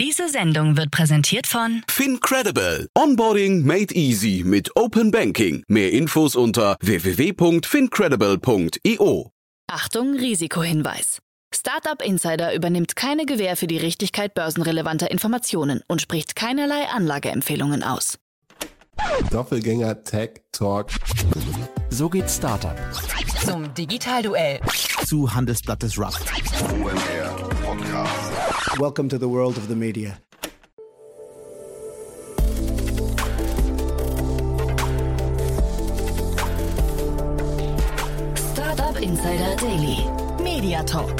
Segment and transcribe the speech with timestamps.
[0.00, 2.88] Diese Sendung wird präsentiert von FinCredible.
[2.96, 5.62] Onboarding made easy mit Open Banking.
[5.68, 9.30] Mehr Infos unter www.fincredible.io.
[9.70, 11.18] Achtung, Risikohinweis.
[11.54, 18.16] Startup Insider übernimmt keine Gewähr für die Richtigkeit börsenrelevanter Informationen und spricht keinerlei Anlageempfehlungen aus.
[19.30, 20.88] Doppelgänger Tech Talk.
[21.90, 22.74] So geht Startup.
[23.44, 24.60] Zum Digitalduell.
[25.04, 26.24] Zu Handelsblatt des Rust.
[28.78, 30.20] Welcome to the world of the media.
[38.36, 39.98] Startup Insider Daily.
[40.42, 41.10] Media Talk.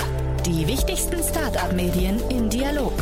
[0.47, 2.93] Die wichtigsten Startup-Medien im Dialog.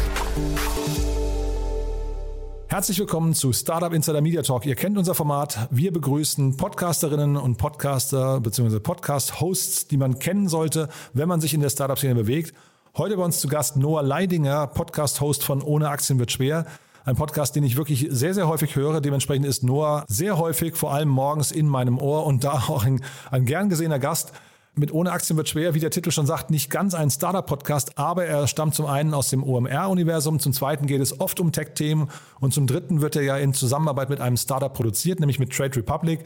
[2.68, 4.64] Herzlich willkommen zu Startup Insider Media Talk.
[4.64, 5.68] Ihr kennt unser Format.
[5.70, 8.80] Wir begrüßen Podcasterinnen und Podcaster bzw.
[8.80, 12.54] Podcast-Hosts, die man kennen sollte, wenn man sich in der Startup-Szene bewegt.
[12.96, 16.66] Heute bei uns zu Gast Noah Leidinger, Podcast-Host von Ohne Aktien wird schwer.
[17.04, 19.00] Ein Podcast, den ich wirklich sehr, sehr häufig höre.
[19.00, 23.04] Dementsprechend ist Noah sehr häufig, vor allem morgens in meinem Ohr und da auch ein,
[23.30, 24.32] ein gern gesehener Gast.
[24.74, 28.26] Mit Ohne Aktien wird schwer, wie der Titel schon sagt, nicht ganz ein Startup-Podcast, aber
[28.26, 32.08] er stammt zum einen aus dem OMR-Universum, zum zweiten geht es oft um Tech-Themen
[32.40, 35.76] und zum dritten wird er ja in Zusammenarbeit mit einem Startup produziert, nämlich mit Trade
[35.76, 36.24] Republic.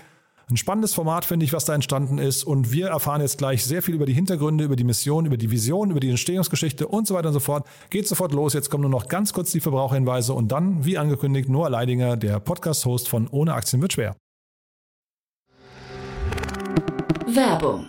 [0.53, 2.45] Ein spannendes Format, finde ich, was da entstanden ist.
[2.45, 5.51] Und wir erfahren jetzt gleich sehr viel über die Hintergründe, über die Mission, über die
[5.51, 7.67] Vision, über die Entstehungsgeschichte und so weiter und so fort.
[7.89, 8.53] Geht sofort los.
[8.53, 12.39] Jetzt kommen nur noch ganz kurz die Verbraucherhinweise und dann, wie angekündigt, Noah Leidinger, der
[12.39, 14.15] Podcast-Host von Ohne Aktien wird schwer.
[17.29, 17.89] Werbung.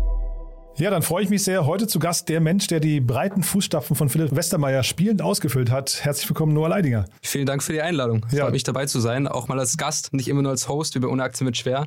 [0.81, 1.67] Ja, dann freue ich mich sehr.
[1.67, 6.03] Heute zu Gast der Mensch, der die breiten Fußstapfen von Philipp Westermeier spielend ausgefüllt hat.
[6.03, 7.05] Herzlich willkommen, Noah Leidinger.
[7.21, 8.25] Vielen Dank für die Einladung.
[8.25, 8.45] Es Ja.
[8.45, 10.99] freut mich dabei zu sein, auch mal als Gast, nicht immer nur als Host, wie
[10.99, 11.85] bei Ohne Aktien wird schwer,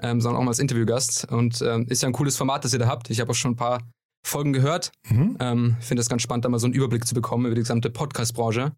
[0.00, 1.26] ähm, sondern auch mal als Interviewgast.
[1.28, 3.10] Und ähm, ist ja ein cooles Format, das ihr da habt.
[3.10, 3.80] Ich habe auch schon ein paar
[4.24, 4.92] Folgen gehört.
[5.10, 5.36] Mhm.
[5.40, 7.90] Ähm, Finde es ganz spannend, da mal so einen Überblick zu bekommen über die gesamte
[7.90, 8.70] Podcast-Branche.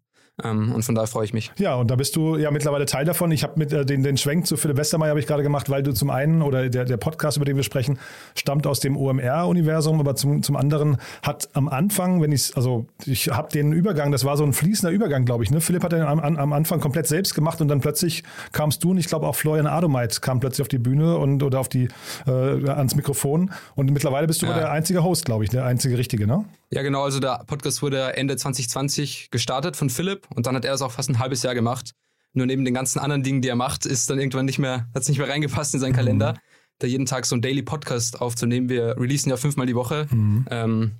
[0.43, 1.51] Ähm, und von daher freue ich mich.
[1.57, 3.31] Ja, und da bist du ja mittlerweile Teil davon.
[3.31, 5.83] Ich habe mit äh, den, den Schwenk zu Philipp Westermeier habe ich gerade gemacht, weil
[5.83, 7.99] du zum einen oder der, der Podcast, über den wir sprechen,
[8.35, 13.29] stammt aus dem OMR-Universum, aber zum, zum anderen hat am Anfang, wenn ich also ich
[13.29, 15.51] habe den Übergang, das war so ein fließender Übergang, glaube ich.
[15.51, 15.61] Ne?
[15.61, 18.97] Philipp hat den am, am Anfang komplett selbst gemacht und dann plötzlich kamst du und
[18.97, 21.87] ich glaube auch Florian Adomeit kam plötzlich auf die Bühne und oder auf die
[22.27, 24.53] äh, ans Mikrofon und mittlerweile bist du Ja.
[24.57, 26.45] der einzige Host, glaube ich, der einzige richtige, ne?
[26.71, 27.03] Ja, genau.
[27.03, 30.91] Also der Podcast wurde Ende 2020 gestartet von Philipp und dann hat er es auch
[30.91, 31.93] fast ein halbes Jahr gemacht.
[32.33, 35.01] Nur neben den ganzen anderen Dingen, die er macht, ist dann irgendwann nicht mehr, hat
[35.01, 36.35] es nicht mehr reingepasst in seinen Kalender,
[36.77, 38.69] da jeden Tag so einen Daily Podcast aufzunehmen.
[38.69, 40.07] Wir releasen ja fünfmal die Woche.
[40.49, 40.91] Ähm,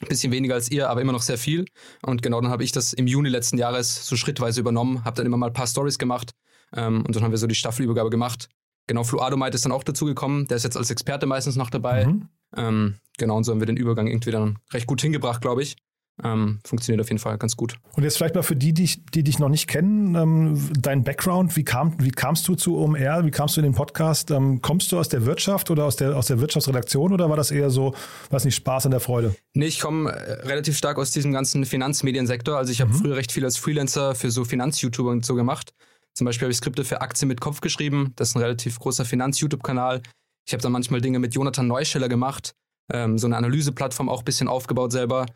[0.00, 1.64] ein bisschen weniger als ihr, aber immer noch sehr viel.
[2.02, 5.26] Und genau dann habe ich das im Juni letzten Jahres so schrittweise übernommen, habe dann
[5.26, 6.32] immer mal ein paar Stories gemacht
[6.74, 8.48] ähm, und dann haben wir so die Staffelübergabe gemacht.
[8.86, 10.46] Genau, Flo Adomeit ist dann auch dazugekommen.
[10.46, 12.06] Der ist jetzt als Experte meistens noch dabei.
[12.06, 12.28] Mhm.
[12.56, 15.76] Ähm, genau, und so haben wir den Übergang irgendwie dann recht gut hingebracht, glaube ich.
[16.24, 17.76] Ähm, funktioniert auf jeden Fall ganz gut.
[17.94, 21.04] Und jetzt vielleicht mal für die, die, dich- die dich noch nicht kennen, ähm, dein
[21.04, 24.30] Background, wie, kam, wie kamst du zu OMR, wie kamst du in den Podcast?
[24.32, 27.50] Ähm, kommst du aus der Wirtschaft oder aus der, aus der Wirtschaftsredaktion oder war das
[27.52, 27.94] eher so,
[28.30, 29.36] was nicht, Spaß an der Freude?
[29.54, 32.56] Nee, ich komme äh, relativ stark aus diesem ganzen Finanzmediensektor.
[32.56, 35.72] Also ich habe früher recht viel als Freelancer für so Finanz-YouTuber und so gemacht.
[36.14, 38.12] Zum Beispiel habe ich Skripte für Aktien mit Kopf geschrieben.
[38.16, 40.02] Das ist ein relativ großer Finanz-YouTube-Kanal.
[40.48, 42.54] Ich habe dann manchmal Dinge mit Jonathan Neuscheller gemacht.
[42.92, 45.26] Ähm, so eine Analyseplattform auch ein bisschen aufgebaut selber.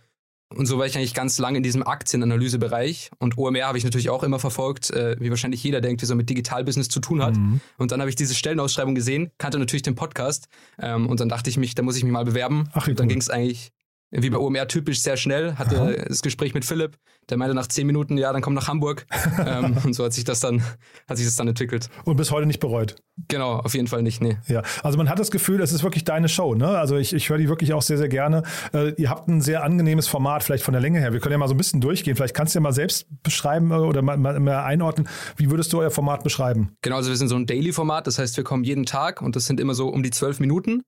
[0.56, 3.10] Und so war ich eigentlich ganz lange in diesem Aktienanalysebereich.
[3.18, 6.14] Und OMR habe ich natürlich auch immer verfolgt, äh, wie wahrscheinlich jeder denkt, die so
[6.14, 7.36] mit Digitalbusiness zu tun hat.
[7.78, 10.48] Und dann habe ich diese Stellenausschreibung gesehen, kannte natürlich den Podcast.
[10.80, 12.68] Ähm, und dann dachte ich mich, da muss ich mich mal bewerben.
[12.72, 13.72] Ach, und dann ging es eigentlich
[14.12, 16.98] wie bei OMR typisch sehr schnell, hatte das Gespräch mit Philipp,
[17.30, 19.06] der meinte nach zehn Minuten, ja, dann komm nach Hamburg.
[19.46, 20.62] ähm, und so hat sich das dann,
[21.08, 21.88] hat sich das dann entwickelt.
[22.04, 22.96] Und bis heute nicht bereut.
[23.28, 24.36] Genau, auf jeden Fall nicht, nee.
[24.48, 26.54] Ja, also man hat das Gefühl, es ist wirklich deine Show.
[26.54, 26.68] Ne?
[26.68, 28.42] Also ich, ich höre die wirklich auch sehr, sehr gerne.
[28.74, 31.12] Äh, ihr habt ein sehr angenehmes Format, vielleicht von der Länge her.
[31.12, 32.16] Wir können ja mal so ein bisschen durchgehen.
[32.16, 35.08] Vielleicht kannst du ja mal selbst beschreiben äh, oder mal, mal, mal einordnen.
[35.36, 36.76] Wie würdest du euer Format beschreiben?
[36.82, 39.46] Genau, also wir sind so ein Daily-Format, das heißt, wir kommen jeden Tag und das
[39.46, 40.82] sind immer so um die zwölf Minuten.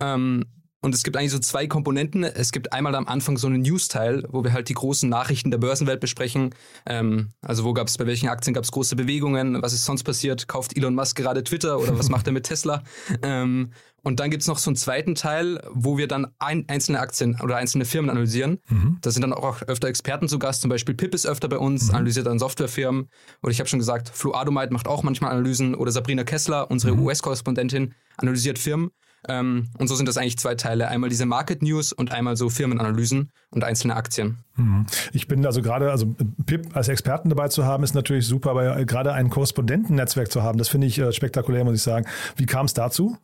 [0.00, 0.46] Ähm,
[0.82, 2.24] Und es gibt eigentlich so zwei Komponenten.
[2.24, 5.58] Es gibt einmal am Anfang so einen News-Teil, wo wir halt die großen Nachrichten der
[5.58, 6.54] Börsenwelt besprechen.
[6.86, 10.04] Ähm, also wo gab es, bei welchen Aktien gab es große Bewegungen, was ist sonst
[10.04, 12.82] passiert, kauft Elon Musk gerade Twitter oder was macht er mit Tesla?
[13.22, 13.72] Ähm,
[14.02, 17.38] und dann gibt es noch so einen zweiten Teil, wo wir dann ein, einzelne Aktien
[17.42, 18.58] oder einzelne Firmen analysieren.
[18.68, 18.98] Mhm.
[19.02, 20.62] Da sind dann auch öfter Experten zu Gast.
[20.62, 21.96] Zum Beispiel Pip ist öfter bei uns, mhm.
[21.96, 23.08] analysiert dann Softwarefirmen.
[23.42, 25.74] Oder ich habe schon gesagt, Flo Adomite macht auch manchmal Analysen.
[25.74, 27.02] Oder Sabrina Kessler, unsere mhm.
[27.02, 28.90] US-Korrespondentin, analysiert Firmen.
[29.28, 30.88] Ähm, und so sind das eigentlich zwei Teile.
[30.88, 34.38] Einmal diese Market News und einmal so Firmenanalysen und einzelne Aktien.
[34.56, 34.86] Mhm.
[35.12, 36.14] Ich bin also gerade, also
[36.46, 40.58] PIP als Experten dabei zu haben, ist natürlich super, aber gerade ein Korrespondentennetzwerk zu haben,
[40.58, 42.06] das finde ich äh, spektakulär, muss ich sagen.
[42.36, 43.18] Wie kam es dazu?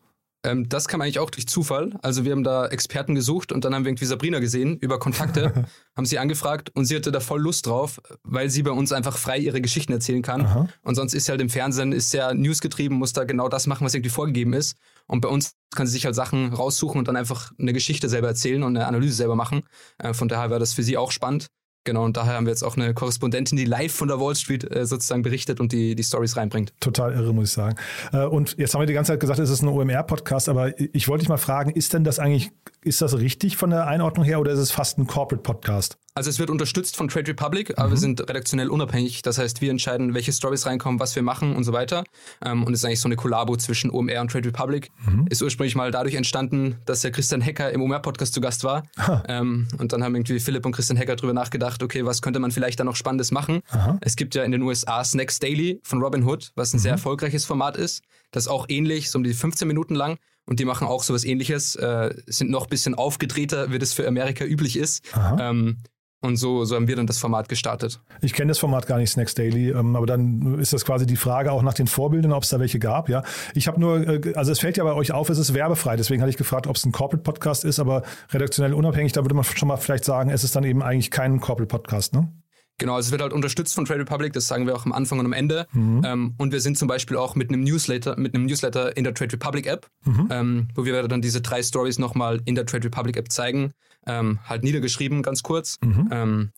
[0.46, 1.93] Ähm, das kam eigentlich auch durch Zufall.
[2.02, 5.66] Also wir haben da Experten gesucht und dann haben wir irgendwie Sabrina gesehen über Kontakte,
[5.96, 9.16] haben sie angefragt und sie hatte da voll Lust drauf, weil sie bei uns einfach
[9.16, 10.43] frei ihre Geschichten erzählen kann.
[10.43, 10.69] Aha.
[10.82, 13.84] Und sonst ist sie halt im Fernsehen, ist sehr newsgetrieben, muss da genau das machen,
[13.84, 14.76] was irgendwie vorgegeben ist.
[15.08, 18.28] Und bei uns kann sie sich halt Sachen raussuchen und dann einfach eine Geschichte selber
[18.28, 19.62] erzählen und eine Analyse selber machen.
[19.99, 21.49] Äh, von daher war das für sie auch spannend.
[21.86, 24.68] Genau, und daher haben wir jetzt auch eine Korrespondentin, die live von der Wall Street
[24.74, 26.72] äh, sozusagen berichtet und die, die Stories reinbringt.
[26.80, 27.76] Total irre, muss ich sagen.
[28.12, 31.06] Äh, und jetzt haben wir die ganze Zeit gesagt, es ist ein OMR-Podcast, aber ich
[31.06, 32.50] wollte dich mal fragen, ist denn das eigentlich,
[32.86, 35.98] ist das richtig von der Einordnung her oder ist es fast ein Corporate-Podcast?
[36.14, 37.92] Also es wird unterstützt von Trade Republic, aber mhm.
[37.92, 39.22] wir sind redaktionell unabhängig.
[39.22, 42.04] Das heißt, wir entscheiden, welche Stories reinkommen, was wir machen und so weiter.
[42.42, 44.90] Ähm, und es ist eigentlich so eine Kollabo zwischen OMR und Trade Republic.
[45.04, 45.26] Mhm.
[45.28, 48.84] Ist ursprünglich mal dadurch entstanden, dass der Christian Hecker im OMR-Podcast zu Gast war.
[49.28, 52.50] Ähm, und dann haben irgendwie Philipp und Christian Hecker darüber nachgedacht, okay, was könnte man
[52.50, 53.62] vielleicht da noch Spannendes machen?
[53.70, 53.98] Aha.
[54.00, 56.82] Es gibt ja in den USA Snacks Daily von Robin Hood, was ein mhm.
[56.82, 58.02] sehr erfolgreiches Format ist.
[58.30, 60.18] Das ist auch ähnlich, so um die 15 Minuten lang.
[60.46, 64.06] Und die machen auch sowas ähnliches, äh, sind noch ein bisschen aufgedrehter, wie das für
[64.06, 65.04] Amerika üblich ist.
[65.40, 65.78] Ähm,
[66.22, 68.00] und so, so haben wir dann das Format gestartet.
[68.22, 71.16] Ich kenne das Format gar nicht, Snacks Daily, ähm, aber dann ist das quasi die
[71.16, 73.08] Frage auch nach den Vorbildern, ob es da welche gab.
[73.08, 73.22] Ja,
[73.54, 75.96] ich habe nur, äh, also es fällt ja bei euch auf, es ist werbefrei.
[75.96, 79.12] Deswegen hatte ich gefragt, ob es ein Corporate Podcast ist, aber redaktionell unabhängig.
[79.12, 82.14] Da würde man schon mal vielleicht sagen, es ist dann eben eigentlich kein Corporate Podcast,
[82.14, 82.32] ne?
[82.78, 85.19] Genau, also es wird halt unterstützt von Trade Republic, das sagen wir auch am Anfang
[85.19, 85.67] und am Ende.
[85.73, 86.02] Mhm.
[86.05, 89.14] Ähm, und wir sind zum Beispiel auch mit einem Newsletter, mit einem Newsletter in der
[89.14, 90.28] Trade Republic App, mhm.
[90.31, 93.73] ähm, wo wir dann diese drei Stories nochmal in der Trade Republic App zeigen.
[94.06, 95.78] Ähm, halt niedergeschrieben, ganz kurz.
[95.82, 96.50] Mhm.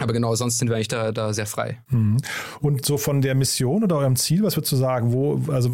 [0.00, 1.78] Aber genau, sonst sind wir eigentlich da, da sehr frei.
[1.90, 2.18] Mhm.
[2.60, 5.12] Und so von der Mission oder eurem Ziel, was würdest du sagen?
[5.12, 5.70] Wo, also,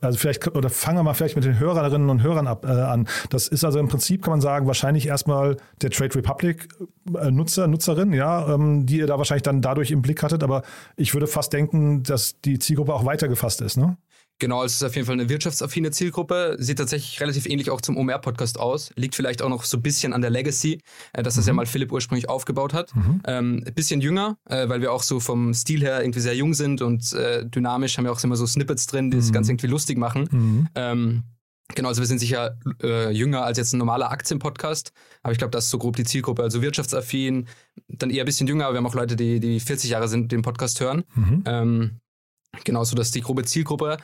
[0.00, 3.08] also vielleicht, oder fangen wir mal vielleicht mit den Hörerinnen und Hörern ab, äh, an.
[3.30, 6.68] Das ist also im Prinzip, kann man sagen, wahrscheinlich erstmal der Trade Republic
[7.14, 10.42] äh, Nutzer, Nutzerin, ja, ähm, die ihr da wahrscheinlich dann dadurch im Blick hattet.
[10.42, 10.62] Aber
[10.96, 13.96] ich würde fast denken, dass die Zielgruppe auch weiter gefasst ist, ne?
[14.40, 16.56] Genau, es ist auf jeden Fall eine wirtschaftsaffine Zielgruppe.
[16.60, 18.92] Sieht tatsächlich relativ ähnlich auch zum OMR-Podcast aus.
[18.94, 20.80] Liegt vielleicht auch noch so ein bisschen an der Legacy,
[21.12, 21.38] äh, dass mhm.
[21.38, 21.56] das ja mhm.
[21.56, 22.94] mal Philipp ursprünglich aufgebaut hat.
[22.94, 23.20] Mhm.
[23.26, 26.54] Ähm, ein bisschen jünger, äh, weil wir auch so vom Stil her irgendwie sehr jung
[26.54, 29.20] sind und äh, dynamisch haben wir auch immer so Snippets drin, die mhm.
[29.20, 30.28] das Ganze irgendwie lustig machen.
[30.30, 30.68] Mhm.
[30.74, 31.22] Ähm,
[31.74, 34.92] Genau, also wir sind sicher äh, jünger als jetzt ein normaler Aktienpodcast,
[35.22, 36.42] aber ich glaube, das ist so grob die Zielgruppe.
[36.42, 37.46] Also wirtschaftsaffin,
[37.88, 40.32] dann eher ein bisschen jünger, aber wir haben auch Leute, die, die 40 Jahre sind,
[40.32, 41.04] den Podcast hören.
[41.14, 41.42] Mhm.
[41.44, 41.90] Ähm,
[42.64, 43.98] genau, so dass die grobe Zielgruppe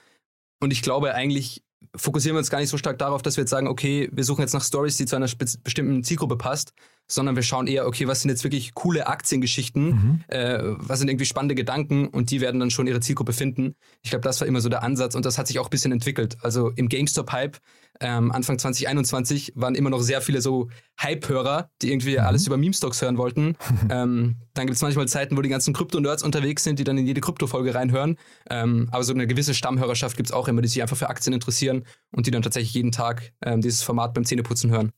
[0.61, 1.62] und ich glaube, eigentlich
[1.97, 4.41] fokussieren wir uns gar nicht so stark darauf, dass wir jetzt sagen, okay, wir suchen
[4.41, 5.29] jetzt nach Stories, die zu einer
[5.62, 6.73] bestimmten Zielgruppe passt,
[7.06, 10.25] sondern wir schauen eher, okay, was sind jetzt wirklich coole Aktiengeschichten, mhm.
[10.29, 13.75] äh, was sind irgendwie spannende Gedanken und die werden dann schon ihre Zielgruppe finden.
[14.03, 15.93] Ich glaube, das war immer so der Ansatz und das hat sich auch ein bisschen
[15.93, 16.37] entwickelt.
[16.43, 17.59] Also im GameStop-Hype
[18.00, 20.69] ähm, Anfang 2021 waren immer noch sehr viele so
[21.00, 22.25] Hype-Hörer, die irgendwie mhm.
[22.25, 23.56] alles über Meme-Stocks hören wollten.
[23.91, 27.07] ähm, dann gibt es manchmal Zeiten, wo die ganzen Krypto-Nerds unterwegs sind, die dann in
[27.07, 28.16] jede Krypto-Folge reinhören.
[28.50, 31.33] Ähm, aber so eine gewisse Stammhörerschaft gibt es auch immer, die sich einfach für Aktien
[31.33, 34.92] interessieren und die dann tatsächlich jeden Tag ähm, dieses Format beim Zähneputzen hören.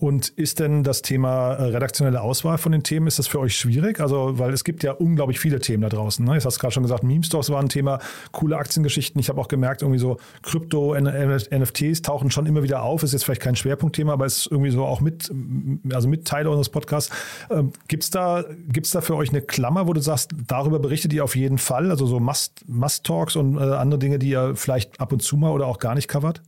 [0.00, 3.54] Und ist denn das Thema äh, redaktionelle Auswahl von den Themen, ist das für euch
[3.54, 4.00] schwierig?
[4.00, 6.24] Also, weil es gibt ja unglaublich viele Themen da draußen.
[6.24, 6.34] Ne?
[6.34, 7.98] Jetzt hast du gerade schon gesagt, Meme-Stocks war ein Thema,
[8.32, 9.20] coole Aktiengeschichten.
[9.20, 13.02] Ich habe auch gemerkt, irgendwie so Krypto, NFTs tauchen schon immer wieder auf.
[13.02, 15.30] Ist jetzt vielleicht kein Schwerpunktthema, aber ist irgendwie so auch mit,
[15.92, 17.14] also mit Teil unseres Podcasts.
[17.50, 21.12] Ähm, Gibt es da, gibt's da für euch eine Klammer, wo du sagst, darüber berichtet
[21.12, 21.90] ihr auf jeden Fall?
[21.90, 25.66] Also so Must-Talks und äh, andere Dinge, die ihr vielleicht ab und zu mal oder
[25.66, 26.40] auch gar nicht covert?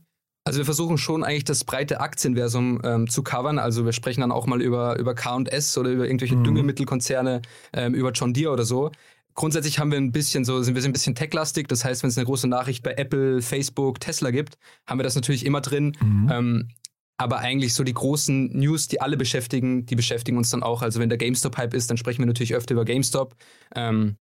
[0.45, 3.59] Also wir versuchen schon eigentlich das breite Aktienversum ähm, zu covern.
[3.59, 6.43] Also wir sprechen dann auch mal über, über K&S oder über irgendwelche mhm.
[6.43, 8.91] Düngemittelkonzerne, ähm, über John Deere oder so.
[9.35, 11.67] Grundsätzlich haben wir ein bisschen so, sind wir ein bisschen techlastig.
[11.69, 15.15] Das heißt, wenn es eine große Nachricht bei Apple, Facebook, Tesla gibt, haben wir das
[15.15, 15.95] natürlich immer drin.
[16.01, 16.29] Mhm.
[16.31, 16.67] Ähm,
[17.17, 20.81] aber eigentlich so die großen News, die alle beschäftigen, die beschäftigen uns dann auch.
[20.81, 23.35] Also wenn der GameStop-Hype ist, dann sprechen wir natürlich öfter über GameStop.
[23.75, 24.17] Ähm,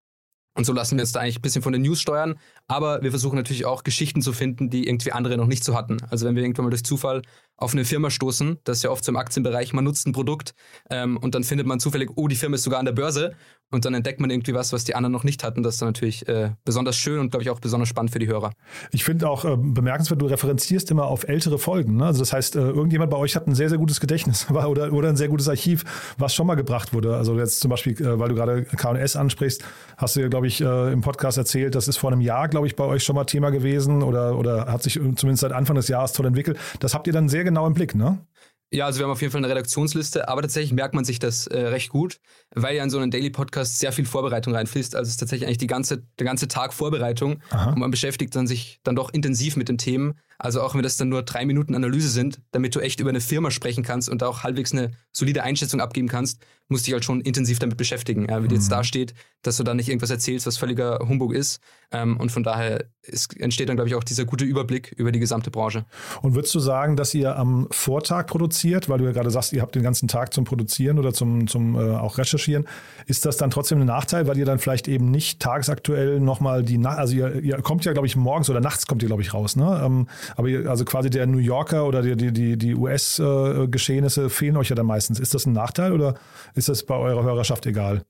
[0.54, 2.38] und so lassen wir uns da eigentlich ein bisschen von den News steuern.
[2.68, 5.98] Aber wir versuchen natürlich auch Geschichten zu finden, die irgendwie andere noch nicht so hatten.
[6.10, 7.22] Also wenn wir irgendwann mal durch Zufall
[7.62, 8.58] auf eine Firma stoßen.
[8.64, 9.72] Das ist ja oft so im Aktienbereich.
[9.72, 10.54] Man nutzt ein Produkt
[10.90, 13.34] ähm, und dann findet man zufällig, oh, die Firma ist sogar an der Börse.
[13.72, 15.62] Und dann entdeckt man irgendwie was, was die anderen noch nicht hatten.
[15.62, 18.26] Das ist dann natürlich äh, besonders schön und, glaube ich, auch besonders spannend für die
[18.26, 18.52] Hörer.
[18.90, 21.96] Ich finde auch äh, bemerkenswert, du referenzierst immer auf ältere Folgen.
[21.96, 22.04] Ne?
[22.04, 25.08] Also das heißt, äh, irgendjemand bei euch hat ein sehr, sehr gutes Gedächtnis oder, oder
[25.08, 25.84] ein sehr gutes Archiv,
[26.18, 27.16] was schon mal gebracht wurde.
[27.16, 29.64] Also jetzt zum Beispiel, äh, weil du gerade K&S ansprichst,
[29.96, 32.66] hast du ja, glaube ich, äh, im Podcast erzählt, das ist vor einem Jahr, glaube
[32.66, 35.88] ich, bei euch schon mal Thema gewesen oder, oder hat sich zumindest seit Anfang des
[35.88, 36.58] Jahres toll entwickelt.
[36.80, 38.26] Das habt ihr dann sehr genau im Blick, ne?
[38.72, 41.46] Ja, also wir haben auf jeden Fall eine Redaktionsliste, aber tatsächlich merkt man sich das
[41.46, 42.20] äh, recht gut,
[42.54, 44.94] weil ja in so einen Daily Podcast sehr viel Vorbereitung reinfließt.
[44.94, 47.70] Also es ist tatsächlich eigentlich die ganze, der ganze Tag Vorbereitung Aha.
[47.70, 50.14] und man beschäftigt dann sich dann doch intensiv mit den Themen.
[50.38, 53.20] Also auch wenn das dann nur drei Minuten Analyse sind, damit du echt über eine
[53.20, 57.04] Firma sprechen kannst und auch halbwegs eine solide Einschätzung abgeben kannst, musst du dich halt
[57.04, 58.48] schon intensiv damit beschäftigen, ja, wie mhm.
[58.48, 58.70] du jetzt mhm.
[58.70, 61.60] da steht, dass du dann nicht irgendwas erzählst, was völliger Humbug ist.
[61.92, 65.18] Ähm, und von daher ist, entsteht dann, glaube ich, auch dieser gute Überblick über die
[65.20, 65.84] gesamte Branche.
[66.22, 69.62] Und würdest du sagen, dass ihr am Vortag produziert, weil du ja gerade sagst, ihr
[69.62, 72.66] habt den ganzen Tag zum Produzieren oder zum, zum äh, auch Recherchieren,
[73.06, 76.78] ist das dann trotzdem ein Nachteil, weil ihr dann vielleicht eben nicht tagesaktuell nochmal die,
[76.78, 79.34] Na also ihr, ihr, kommt ja, glaube ich, morgens oder nachts kommt ihr, glaube ich,
[79.34, 79.80] raus, ne?
[79.84, 84.56] Ähm, aber ihr, also quasi der New Yorker oder die, die, die US-Geschehnisse äh, fehlen
[84.56, 85.18] euch ja dann meistens.
[85.18, 86.14] Ist das ein Nachteil oder
[86.54, 88.02] ist das bei eurer Hörerschaft egal?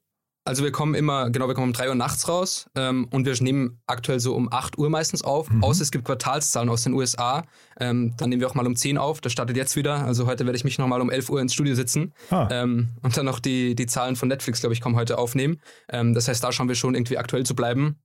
[0.44, 3.34] Also wir kommen immer, genau, wir kommen um 3 Uhr nachts raus ähm, und wir
[3.40, 5.62] nehmen aktuell so um 8 Uhr meistens auf, mhm.
[5.62, 7.44] außer es gibt Quartalszahlen aus den USA.
[7.78, 10.04] Ähm, dann nehmen wir auch mal um 10 auf, das startet jetzt wieder.
[10.04, 12.48] Also heute werde ich mich nochmal um 11 Uhr ins Studio sitzen ah.
[12.50, 15.60] ähm, und dann noch die, die Zahlen von Netflix, glaube ich, kommen heute aufnehmen.
[15.88, 18.00] Ähm, das heißt, da schauen wir schon irgendwie aktuell zu bleiben.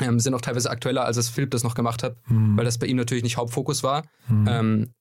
[0.00, 2.56] Ähm, sind auch teilweise aktueller, als es Philipp das noch gemacht hat, mhm.
[2.56, 4.04] weil das bei ihm natürlich nicht Hauptfokus war.
[4.28, 4.94] Mhm.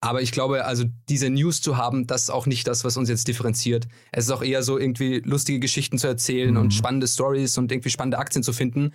[0.00, 3.08] Aber ich glaube, also diese News zu haben, das ist auch nicht das, was uns
[3.08, 3.88] jetzt differenziert.
[4.12, 6.60] Es ist auch eher so, irgendwie lustige Geschichten zu erzählen mhm.
[6.60, 8.92] und spannende Stories und irgendwie spannende Aktien zu finden.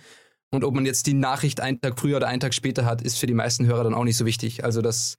[0.50, 3.18] Und ob man jetzt die Nachricht einen Tag früher oder einen Tag später hat, ist
[3.18, 4.64] für die meisten Hörer dann auch nicht so wichtig.
[4.64, 5.18] Also das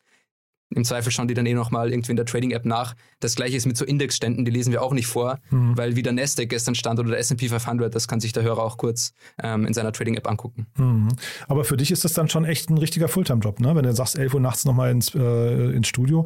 [0.75, 2.95] im Zweifel schauen die dann eh nochmal irgendwie in der Trading-App nach.
[3.19, 5.77] Das gleiche ist mit so Indexständen, die lesen wir auch nicht vor, mhm.
[5.77, 8.61] weil wie der Nasdaq gestern stand oder der S&P 500, das kann sich der Hörer
[8.61, 10.67] auch kurz ähm, in seiner Trading-App angucken.
[10.77, 11.09] Mhm.
[11.47, 13.75] Aber für dich ist das dann schon echt ein richtiger Fulltime-Job, ne?
[13.75, 16.25] Wenn du sagst, 11 Uhr nachts nochmal ins, äh, ins Studio,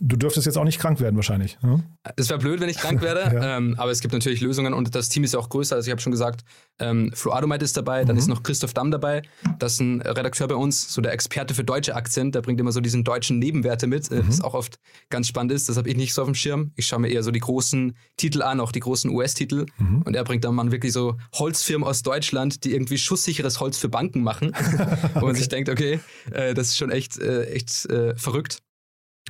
[0.00, 1.58] du dürftest jetzt auch nicht krank werden wahrscheinlich.
[1.62, 1.84] Ne?
[2.16, 3.56] Es wäre blöd, wenn ich krank werde, ja.
[3.56, 5.76] ähm, aber es gibt natürlich Lösungen und das Team ist ja auch größer.
[5.76, 6.42] Also ich habe schon gesagt,
[6.80, 8.20] ähm, Flo Adomite ist dabei, dann mhm.
[8.20, 9.22] ist noch Christoph Damm dabei.
[9.58, 12.32] Das ist ein Redakteur bei uns, so der Experte für deutsche Aktien.
[12.32, 14.28] Der bringt immer so diesen deutschen Nebenwerte mit, äh, mhm.
[14.28, 14.78] was auch oft
[15.10, 15.68] ganz spannend ist.
[15.68, 16.72] Das habe ich nicht so auf dem Schirm.
[16.76, 19.66] Ich schaue mir eher so die großen Titel an, auch die großen US-Titel.
[19.78, 20.02] Mhm.
[20.02, 23.88] Und er bringt dann mal wirklich so Holzfirmen aus Deutschland, die irgendwie schusssicheres Holz für
[23.88, 24.52] Banken machen.
[25.14, 26.00] Wo man sich denkt, okay,
[26.32, 28.58] äh, das ist schon echt, äh, echt äh, verrückt.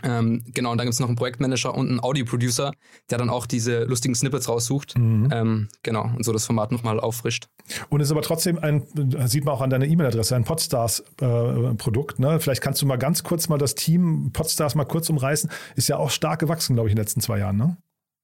[0.03, 2.73] Ähm, genau, und dann gibt es noch einen Projektmanager und einen Audio-Producer,
[3.11, 4.99] der dann auch diese lustigen Snippets raussucht.
[4.99, 5.29] Mhm.
[5.33, 7.49] Ähm, genau, und so das Format nochmal auffrischt.
[7.89, 8.87] Und ist aber trotzdem ein,
[9.27, 12.19] sieht man auch an deiner E-Mail-Adresse, ein Podstars-Produkt.
[12.19, 12.41] Äh, ne?
[12.41, 15.51] Vielleicht kannst du mal ganz kurz mal das Team Podstars mal kurz umreißen.
[15.77, 17.77] Ist ja auch stark gewachsen, glaube ich, in den letzten zwei Jahren, ne?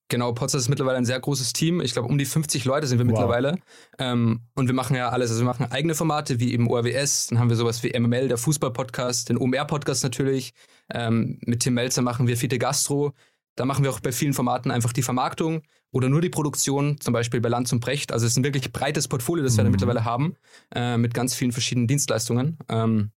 [0.09, 1.81] Genau, Potsdam ist mittlerweile ein sehr großes Team.
[1.81, 3.13] Ich glaube, um die 50 Leute sind wir wow.
[3.13, 3.59] mittlerweile.
[3.99, 5.31] Ähm, und wir machen ja alles.
[5.31, 8.37] Also wir machen eigene Formate wie eben ORWS, dann haben wir sowas wie MML, der
[8.37, 10.53] Fußball-Podcast, den OMR-Podcast natürlich.
[10.93, 13.13] Ähm, mit Tim Melzer machen wir Fiete Gastro.
[13.57, 17.13] Da machen wir auch bei vielen Formaten einfach die Vermarktung oder nur die Produktion, zum
[17.13, 18.13] Beispiel bei Lanz und Brecht.
[18.13, 19.73] Also es ist ein wirklich breites Portfolio, das wir da mhm.
[19.73, 20.35] mittlerweile haben,
[20.75, 22.59] äh, mit ganz vielen verschiedenen Dienstleistungen.
[22.69, 23.11] Ähm,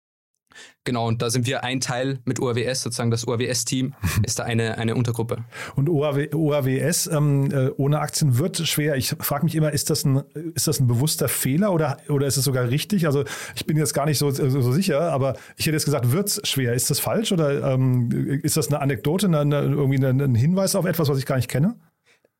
[0.84, 3.94] Genau, und da sind wir ein Teil mit ORWS, sozusagen das ORWS-Team
[4.24, 5.44] ist da eine, eine Untergruppe.
[5.74, 8.96] Und ORW, ORWS ähm, äh, ohne Aktien wird schwer.
[8.96, 10.22] Ich frage mich immer, ist das, ein,
[10.54, 13.06] ist das ein bewusster Fehler oder, oder ist es sogar richtig?
[13.06, 16.12] Also ich bin jetzt gar nicht so, so, so sicher, aber ich hätte jetzt gesagt,
[16.12, 16.74] wird es schwer.
[16.74, 20.84] Ist das falsch oder ähm, ist das eine Anekdote, eine, eine, irgendwie ein Hinweis auf
[20.84, 21.74] etwas, was ich gar nicht kenne?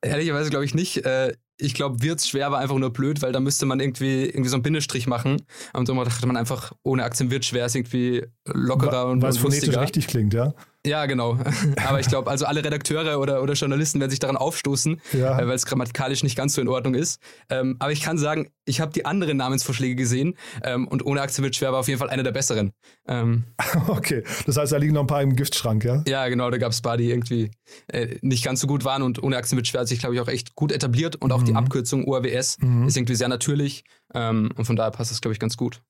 [0.06, 1.04] Ehrlicherweise glaube ich nicht.
[1.04, 4.48] Äh, ich glaube, wird's schwer, war einfach nur blöd, weil da müsste man irgendwie, irgendwie
[4.48, 5.42] so einen Bindestrich machen.
[5.72, 9.38] Und so dachte man einfach, ohne Aktien wird schwer, ist irgendwie lockerer und Weil es
[9.38, 10.54] phonetisch richtig klingt, ja?
[10.86, 11.38] Ja, genau.
[11.86, 15.38] Aber ich glaube, also alle Redakteure oder, oder Journalisten werden sich daran aufstoßen, ja.
[15.38, 17.20] äh, weil es grammatikalisch nicht ganz so in Ordnung ist.
[17.50, 21.42] Ähm, aber ich kann sagen, ich habe die anderen Namensvorschläge gesehen ähm, und ohne Aktie
[21.42, 22.72] wird schwer war auf jeden Fall einer der besseren.
[23.08, 23.44] Ähm,
[23.88, 26.02] okay, das heißt, da liegen noch ein paar im Giftschrank, ja?
[26.06, 27.50] Ja, genau, da gab es ein paar, die irgendwie
[27.88, 30.54] äh, nicht ganz so gut waren und ohne schwer hat sich, glaube ich, auch echt
[30.54, 31.46] gut etabliert und auch mhm.
[31.46, 32.86] die Abkürzung ORWS mhm.
[32.86, 33.84] ist irgendwie sehr natürlich
[34.14, 35.82] ähm, und von daher passt das, glaube ich, ganz gut.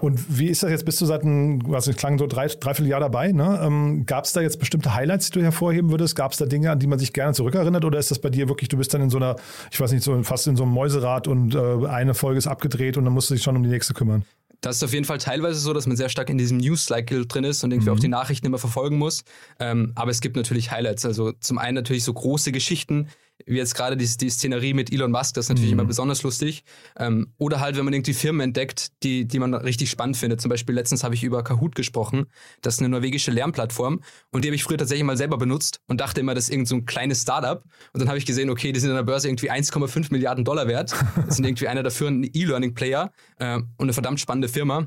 [0.00, 0.84] Und wie ist das jetzt?
[0.84, 3.32] Bist du seit einem, was ich klang, so drei, dreiviertel Jahr dabei?
[3.32, 3.60] Ne?
[3.62, 6.14] Ähm, Gab es da jetzt bestimmte Highlights, die du hervorheben würdest?
[6.14, 7.84] Gab es da Dinge, an die man sich gerne zurückerinnert?
[7.84, 9.36] Oder ist das bei dir wirklich, du bist dann in so einer,
[9.70, 12.96] ich weiß nicht, so fast in so einem Mäuserad und äh, eine Folge ist abgedreht
[12.96, 14.24] und dann musst du dich schon um die nächste kümmern?
[14.60, 17.42] Das ist auf jeden Fall teilweise so, dass man sehr stark in diesem News-Cycle drin
[17.42, 17.96] ist und irgendwie mhm.
[17.96, 19.24] auch die Nachrichten immer verfolgen muss.
[19.58, 21.04] Ähm, aber es gibt natürlich Highlights.
[21.04, 23.08] Also zum einen natürlich so große Geschichten
[23.46, 25.80] wie jetzt gerade die, die Szenerie mit Elon Musk, das ist natürlich mhm.
[25.80, 26.64] immer besonders lustig.
[26.96, 30.40] Ähm, oder halt, wenn man irgendwie Firmen entdeckt, die, die man richtig spannend findet.
[30.40, 32.26] Zum Beispiel letztens habe ich über Kahoot gesprochen.
[32.60, 36.00] Das ist eine norwegische Lernplattform und die habe ich früher tatsächlich mal selber benutzt und
[36.00, 37.62] dachte immer, das ist irgend so ein kleines Startup.
[37.92, 40.68] Und dann habe ich gesehen, okay, die sind an der Börse irgendwie 1,5 Milliarden Dollar
[40.68, 40.94] wert.
[41.26, 44.86] Das sind irgendwie einer der führenden E-Learning-Player äh, und eine verdammt spannende Firma.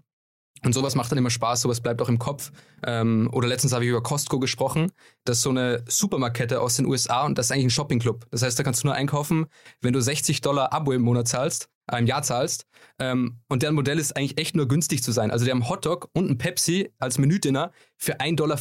[0.63, 2.51] Und sowas macht dann immer Spaß, sowas bleibt auch im Kopf.
[2.85, 4.91] Ähm, oder letztens habe ich über Costco gesprochen.
[5.23, 8.25] Das ist so eine Supermarkette aus den USA und das ist eigentlich ein Shoppingclub.
[8.31, 9.45] Das heißt, da kannst du nur einkaufen,
[9.81, 12.65] wenn du 60 Dollar Abo im Monat zahlst, äh, im Jahr zahlst.
[12.99, 15.31] Ähm, und deren Modell ist eigentlich echt nur günstig zu sein.
[15.31, 18.59] Also die haben Hotdog und ein Pepsi als Menüdinner für 1,50 Dollar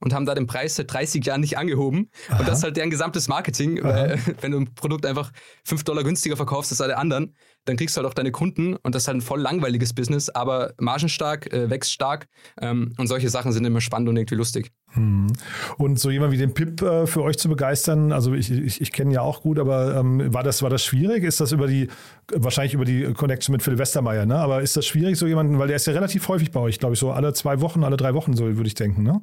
[0.00, 2.10] und haben da den Preis seit 30 Jahren nicht angehoben.
[2.28, 2.38] Aha.
[2.40, 3.82] Und das ist halt deren gesamtes Marketing.
[3.82, 5.32] Weil, wenn du ein Produkt einfach
[5.64, 7.34] 5 Dollar günstiger verkaufst als alle anderen,
[7.64, 10.28] dann kriegst du halt auch deine Kunden und das ist halt ein voll langweiliges Business,
[10.28, 12.26] aber margenstark, äh, wächst stark
[12.60, 14.72] ähm, und solche Sachen sind immer spannend und irgendwie lustig.
[14.94, 15.28] Hm.
[15.78, 18.92] Und so jemand wie den Pip äh, für euch zu begeistern, also ich, ich, ich
[18.92, 21.24] kenne ja auch gut, aber ähm, war, das, war das schwierig?
[21.24, 21.88] Ist das über die,
[22.32, 24.36] wahrscheinlich über die Connection mit Philipp Westermeier, ne?
[24.36, 26.94] aber ist das schwierig, so jemanden, weil der ist ja relativ häufig bei euch, glaube
[26.94, 29.20] ich, so alle zwei Wochen, alle drei Wochen, so würde ich denken, ne?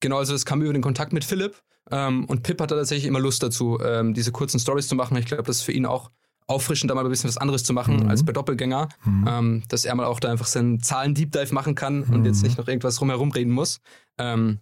[0.00, 1.56] Genau, also das kam über den Kontakt mit Philipp
[1.90, 5.16] ähm, und Pip hatte tatsächlich immer Lust dazu, ähm, diese kurzen Stories zu machen.
[5.16, 6.10] Ich glaube, das ist für ihn auch
[6.46, 8.08] auffrischend, da mal ein bisschen was anderes zu machen mhm.
[8.08, 8.88] als bei Doppelgänger.
[9.04, 9.28] Mhm.
[9.28, 12.14] Ähm, dass er mal auch da einfach seinen Zahlen-Deep Dive machen kann mhm.
[12.14, 13.80] und jetzt nicht noch irgendwas rumherum reden muss.
[14.18, 14.58] Ähm,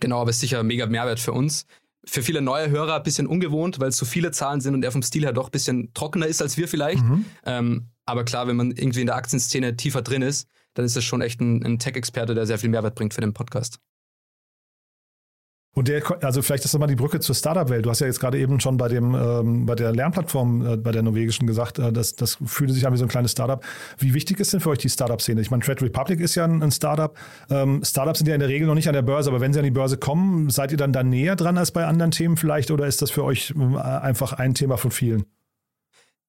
[0.00, 1.66] genau, aber ist sicher mega Mehrwert für uns.
[2.04, 4.90] Für viele neue Hörer ein bisschen ungewohnt, weil es so viele Zahlen sind und er
[4.90, 7.04] vom Stil her doch ein bisschen trockener ist als wir vielleicht.
[7.04, 7.24] Mhm.
[7.44, 11.04] Ähm, aber klar, wenn man irgendwie in der Aktienszene tiefer drin ist, dann ist das
[11.04, 13.78] schon echt ein, ein Tech-Experte, der sehr viel Mehrwert bringt für den Podcast.
[15.74, 17.86] Und der, also vielleicht ist das mal die Brücke zur Startup-Welt.
[17.86, 20.92] Du hast ja jetzt gerade eben schon bei dem, ähm, bei der Lernplattform, äh, bei
[20.92, 23.64] der norwegischen gesagt, äh, das, das fühlte sich an wie so ein kleines Startup.
[23.96, 25.40] Wie wichtig ist denn für euch die Startup-Szene?
[25.40, 27.16] Ich meine, Trade Republic ist ja ein, ein Startup.
[27.48, 29.60] Ähm, Startups sind ja in der Regel noch nicht an der Börse, aber wenn sie
[29.60, 32.70] an die Börse kommen, seid ihr dann da näher dran als bei anderen Themen vielleicht
[32.70, 35.24] oder ist das für euch äh, einfach ein Thema von vielen?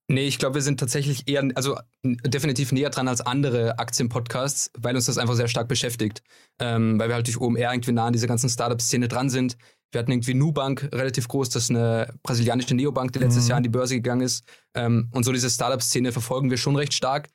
[0.10, 4.96] Nee, ich glaube, wir sind tatsächlich eher, also definitiv näher dran als andere Aktienpodcasts, weil
[4.96, 6.22] uns das einfach sehr stark beschäftigt.
[6.60, 9.58] Ähm, weil wir halt durch OMR irgendwie nah an dieser ganzen Startup-Szene dran sind.
[9.92, 13.50] Wir hatten irgendwie Nubank relativ groß, das ist eine brasilianische Neobank, die letztes mhm.
[13.50, 14.44] Jahr an die Börse gegangen ist.
[14.76, 17.30] Ähm, und so diese Startup-Szene verfolgen wir schon recht stark.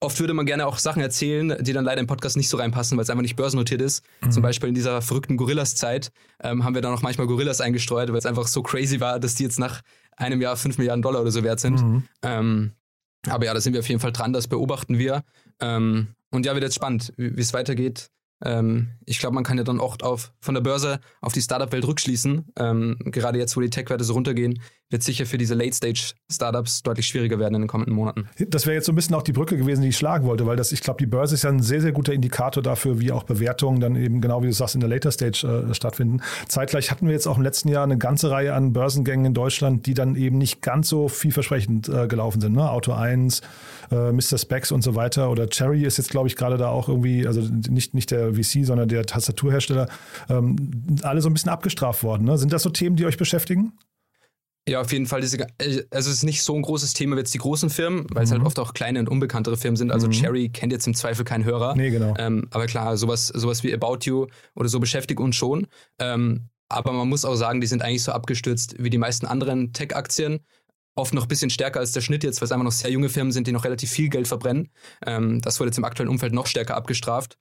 [0.00, 2.98] Oft würde man gerne auch Sachen erzählen, die dann leider im Podcast nicht so reinpassen,
[2.98, 4.04] weil es einfach nicht börsennotiert ist.
[4.20, 4.32] Mhm.
[4.32, 6.10] Zum Beispiel in dieser verrückten Gorillas-Zeit
[6.42, 9.36] ähm, haben wir dann auch manchmal Gorillas eingestreut, weil es einfach so crazy war, dass
[9.36, 9.80] die jetzt nach
[10.16, 11.82] einem Jahr 5 Milliarden Dollar oder so wert sind.
[11.82, 12.02] Mhm.
[12.22, 12.72] Ähm,
[13.28, 15.22] aber ja, da sind wir auf jeden Fall dran, das beobachten wir.
[15.60, 18.10] Ähm, und ja, wird jetzt spannend, wie es weitergeht.
[18.44, 21.86] Ähm, ich glaube, man kann ja dann auch auf, von der Börse auf die Startup-Welt
[21.86, 22.52] rückschließen.
[22.58, 24.60] Ähm, gerade jetzt, wo die Tech-Werte so runtergehen,
[24.94, 28.28] wird sicher für diese Late-Stage-Startups deutlich schwieriger werden in den kommenden Monaten.
[28.46, 30.54] Das wäre jetzt so ein bisschen auch die Brücke gewesen, die ich schlagen wollte, weil
[30.54, 33.24] das, ich glaube, die Börse ist ja ein sehr, sehr guter Indikator dafür, wie auch
[33.24, 36.20] Bewertungen dann eben genau wie du sagst in der Later Stage äh, stattfinden.
[36.46, 39.86] Zeitgleich hatten wir jetzt auch im letzten Jahr eine ganze Reihe an Börsengängen in Deutschland,
[39.86, 42.52] die dann eben nicht ganz so vielversprechend äh, gelaufen sind.
[42.52, 42.70] Ne?
[42.70, 43.40] Auto 1,
[43.90, 44.38] äh, Mr.
[44.38, 47.40] Specs und so weiter oder Cherry ist jetzt, glaube ich, gerade da auch irgendwie, also
[47.40, 49.88] nicht, nicht der VC, sondern der Tastaturhersteller,
[50.28, 50.56] ähm,
[51.02, 52.26] alle so ein bisschen abgestraft worden.
[52.26, 52.38] Ne?
[52.38, 53.72] Sind das so Themen, die euch beschäftigen?
[54.68, 55.20] Ja, auf jeden Fall.
[55.20, 58.06] Diese, äh, also es ist nicht so ein großes Thema wie jetzt die großen Firmen,
[58.10, 58.24] weil mhm.
[58.24, 59.90] es halt oft auch kleine und unbekanntere Firmen sind.
[59.90, 60.12] Also mhm.
[60.12, 61.74] Cherry kennt jetzt im Zweifel kein Hörer.
[61.76, 62.14] Nee, genau.
[62.18, 65.66] Ähm, aber klar, sowas, sowas wie About You oder so beschäftigt uns schon.
[65.98, 69.72] Ähm, aber man muss auch sagen, die sind eigentlich so abgestürzt wie die meisten anderen
[69.72, 70.40] Tech-Aktien.
[70.96, 73.10] Oft noch ein bisschen stärker als der Schnitt jetzt, weil es einfach noch sehr junge
[73.10, 74.70] Firmen sind, die noch relativ viel Geld verbrennen.
[75.04, 77.36] Ähm, das wurde jetzt im aktuellen Umfeld noch stärker abgestraft.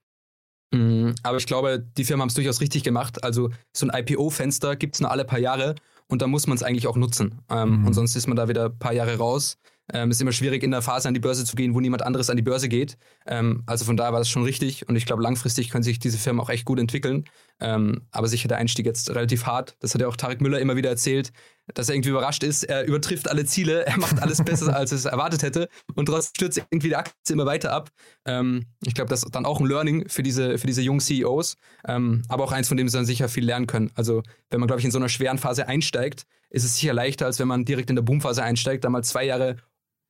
[0.74, 1.16] Mhm.
[1.24, 3.24] Aber ich glaube, die Firmen haben es durchaus richtig gemacht.
[3.24, 5.76] Also so ein IPO-Fenster gibt es nur alle paar Jahre
[6.08, 7.42] und da muss man es eigentlich auch nutzen.
[7.50, 7.88] Ähm, mhm.
[7.88, 9.58] Und sonst ist man da wieder ein paar Jahre raus.
[9.92, 12.30] Ähm, ist immer schwierig, in der Phase an die Börse zu gehen, wo niemand anderes
[12.30, 12.98] an die Börse geht.
[13.28, 16.18] Ähm, also von daher war das schon richtig und ich glaube, langfristig können sich diese
[16.18, 17.26] Firmen auch echt gut entwickeln.
[17.60, 19.76] Ähm, aber sicher der Einstieg jetzt relativ hart.
[19.80, 21.32] Das hat ja auch Tarek Müller immer wieder erzählt,
[21.74, 22.64] dass er irgendwie überrascht ist.
[22.64, 26.58] Er übertrifft alle Ziele, er macht alles besser, als es erwartet hätte und trotzdem stürzt
[26.58, 27.90] irgendwie die Aktie immer weiter ab.
[28.26, 31.56] Ähm, ich glaube, das ist dann auch ein Learning für diese, für diese jungen CEOs,
[31.88, 33.92] ähm, aber auch eins, von dem sie dann sicher viel lernen können.
[33.96, 37.26] Also, wenn man, glaube ich, in so einer schweren Phase einsteigt, ist es sicher leichter,
[37.26, 39.58] als wenn man direkt in der Boomphase einsteigt, da mal zwei Jahre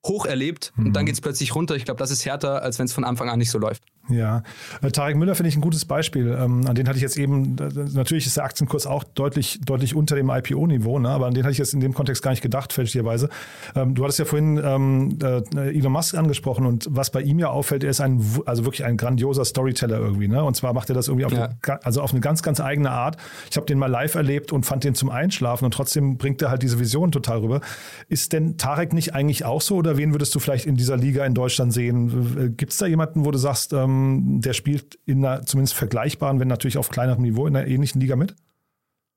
[0.06, 0.88] hoch erlebt mhm.
[0.88, 1.08] und dann mhm.
[1.08, 1.76] geht es plötzlich runter.
[1.76, 3.84] Ich glaube, das ist härter, als wenn es von Anfang an nicht so läuft.
[4.10, 4.44] Ja,
[4.82, 6.38] äh, Tarek Müller finde ich ein gutes Beispiel.
[6.38, 7.56] Ähm, an den hatte ich jetzt eben,
[7.94, 11.10] natürlich ist der Aktienkurs auch deutlich, deutlich unter dem IPO-Niveau, ne?
[11.10, 13.30] aber an den hatte ich jetzt in dem Kontext gar nicht gedacht, fälschlicherweise.
[13.76, 17.48] Ähm, du hattest ja vorhin ähm, äh, Elon Musk angesprochen und was bei ihm ja
[17.48, 20.28] auffällt, er ist ein, also wirklich ein grandioser Storyteller irgendwie.
[20.28, 20.44] Ne?
[20.44, 21.52] Und zwar macht er das irgendwie auf, ja.
[21.66, 23.16] eine, also auf eine ganz, ganz eigene Art.
[23.50, 26.50] Ich habe den mal live erlebt und fand den zum Einschlafen und trotzdem bringt er
[26.50, 27.62] halt diese Vision total rüber.
[28.10, 31.26] Ist denn Tarek nicht eigentlich auch so oder wen würdest du vielleicht in dieser Liga
[31.26, 32.54] in Deutschland sehen?
[32.58, 36.40] Gibt es da jemanden, wo du sagst, ähm, ähm, der spielt in einer zumindest vergleichbaren,
[36.40, 38.36] wenn natürlich auf kleinerem Niveau, in einer ähnlichen Liga mit?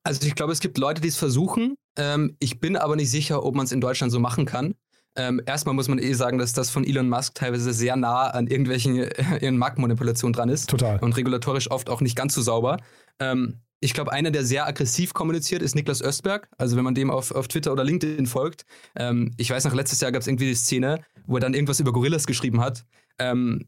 [0.05, 1.77] Also ich glaube, es gibt Leute, die es versuchen.
[1.99, 4.75] Ähm, ich bin aber nicht sicher, ob man es in Deutschland so machen kann.
[5.17, 8.47] Ähm, erstmal muss man eh sagen, dass das von Elon Musk teilweise sehr nah an
[8.47, 10.71] irgendwelchen äh, Marktmanipulationen dran ist.
[10.71, 10.99] Total.
[11.01, 12.77] Und regulatorisch oft auch nicht ganz so sauber.
[13.19, 16.49] Ähm, ich glaube, einer, der sehr aggressiv kommuniziert, ist Niklas Östberg.
[16.57, 18.65] Also wenn man dem auf, auf Twitter oder LinkedIn folgt.
[18.95, 21.81] Ähm, ich weiß noch, letztes Jahr gab es irgendwie die Szene, wo er dann irgendwas
[21.81, 22.85] über Gorillas geschrieben hat.
[23.19, 23.67] Ähm,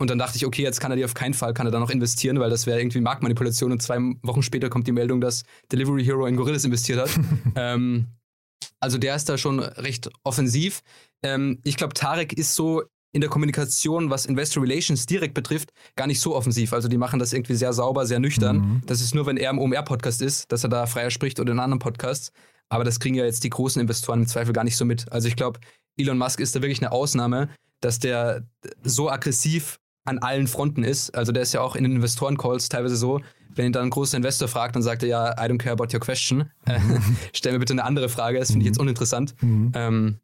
[0.00, 1.78] und dann dachte ich, okay, jetzt kann er die auf keinen Fall, kann er da
[1.78, 3.70] noch investieren, weil das wäre irgendwie Marktmanipulation.
[3.70, 7.10] Und zwei Wochen später kommt die Meldung, dass Delivery Hero in Gorillas investiert hat.
[7.54, 8.06] ähm,
[8.80, 10.80] also der ist da schon recht offensiv.
[11.22, 12.82] Ähm, ich glaube, Tarek ist so
[13.12, 16.72] in der Kommunikation, was Investor Relations direkt betrifft, gar nicht so offensiv.
[16.72, 18.56] Also die machen das irgendwie sehr sauber, sehr nüchtern.
[18.56, 18.82] Mhm.
[18.86, 21.58] Das ist nur, wenn er im OMR-Podcast ist, dass er da freier spricht oder in
[21.58, 22.32] anderen Podcasts.
[22.70, 25.12] Aber das kriegen ja jetzt die großen Investoren im Zweifel gar nicht so mit.
[25.12, 25.60] Also ich glaube,
[25.98, 28.46] Elon Musk ist da wirklich eine Ausnahme, dass der
[28.82, 31.14] so aggressiv an allen Fronten ist.
[31.14, 33.20] Also der ist ja auch in den Investoren-Calls teilweise so,
[33.54, 35.92] wenn ihn dann ein großer Investor fragt, dann sagt er ja, I don't care about
[35.92, 36.50] your question.
[36.66, 37.16] Mhm.
[37.34, 38.82] Stell mir bitte eine andere Frage, das finde ich jetzt mhm.
[38.82, 39.34] uninteressant.
[39.42, 39.72] Mhm.
[39.74, 40.20] Ähm,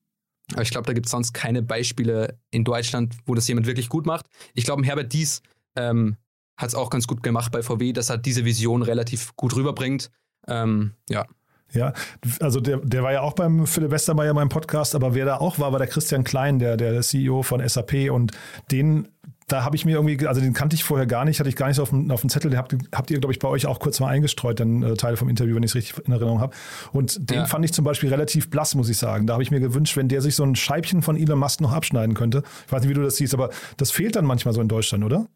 [0.53, 3.89] aber ich glaube, da gibt es sonst keine Beispiele in Deutschland, wo das jemand wirklich
[3.89, 4.27] gut macht.
[4.55, 5.43] Ich glaube, Herbert Dies
[5.75, 6.17] ähm,
[6.57, 10.11] hat es auch ganz gut gemacht bei VW, dass er diese Vision relativ gut rüberbringt.
[10.47, 11.27] Ähm, ja.
[11.73, 11.93] Ja,
[12.39, 15.39] also der, der war ja auch beim Philipp Westermeier in meinem Podcast, aber wer da
[15.39, 18.31] auch war, war der Christian Klein, der, der CEO von SAP und
[18.71, 19.09] den
[19.49, 21.69] da habe ich mir irgendwie, also den kannte ich vorher gar nicht, hatte ich gar
[21.69, 22.51] nicht so auf dem, auf dem Zettel.
[22.51, 25.17] Den habt, habt ihr, glaube ich, bei euch auch kurz mal eingestreut, dann äh, Teile
[25.17, 26.55] vom Interview, wenn ich es richtig in Erinnerung habe.
[26.93, 27.47] Und den ja.
[27.47, 29.29] fand ich zum Beispiel relativ blass, muss ich sagen.
[29.29, 31.73] Da habe ich mir gewünscht, wenn der sich so ein Scheibchen von Elon Musk noch
[31.73, 32.43] abschneiden könnte.
[32.67, 35.05] Ich weiß nicht, wie du das siehst, aber das fehlt dann manchmal so in Deutschland,
[35.05, 35.29] oder?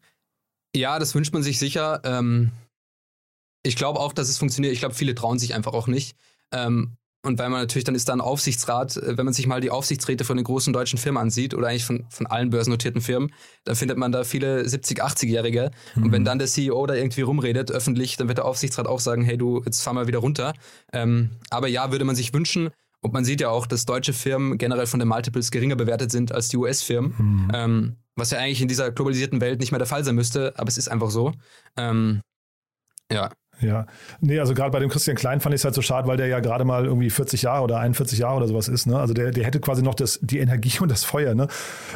[0.75, 2.01] Ja, das wünscht man sich sicher.
[2.03, 2.51] Ähm,
[3.63, 4.73] ich glaube auch, dass es funktioniert.
[4.73, 6.17] Ich glaube, viele trauen sich einfach auch nicht.
[6.51, 9.61] Ähm, und weil man natürlich, dann ist da ein Aufsichtsrat, äh, wenn man sich mal
[9.61, 13.31] die Aufsichtsräte von den großen deutschen Firmen ansieht oder eigentlich von, von allen börsennotierten Firmen,
[13.63, 15.71] dann findet man da viele 70-, 80-Jährige.
[15.95, 16.03] Mhm.
[16.03, 19.23] Und wenn dann der CEO da irgendwie rumredet, öffentlich, dann wird der Aufsichtsrat auch sagen,
[19.23, 20.53] hey du, jetzt fahr mal wieder runter.
[20.93, 22.71] Ähm, aber ja, würde man sich wünschen,
[23.03, 26.31] und man sieht ja auch, dass deutsche Firmen generell von den Multiples geringer bewertet sind
[26.31, 27.15] als die US-Firmen.
[27.17, 27.51] Mhm.
[27.53, 30.67] Ähm, was ja eigentlich in dieser globalisierten Welt nicht mehr der Fall sein müsste, aber
[30.67, 31.33] es ist einfach so.
[31.77, 32.21] Ähm,
[33.11, 33.31] ja.
[33.61, 33.85] Ja,
[34.21, 36.27] nee, also gerade bei dem Christian Klein fand ich es halt so schade, weil der
[36.27, 38.87] ja gerade mal irgendwie 40 Jahre oder 41 Jahre oder sowas ist.
[38.87, 38.97] Ne?
[38.97, 41.35] Also der, der hätte quasi noch das, die Energie und das Feuer.
[41.35, 41.47] Ne?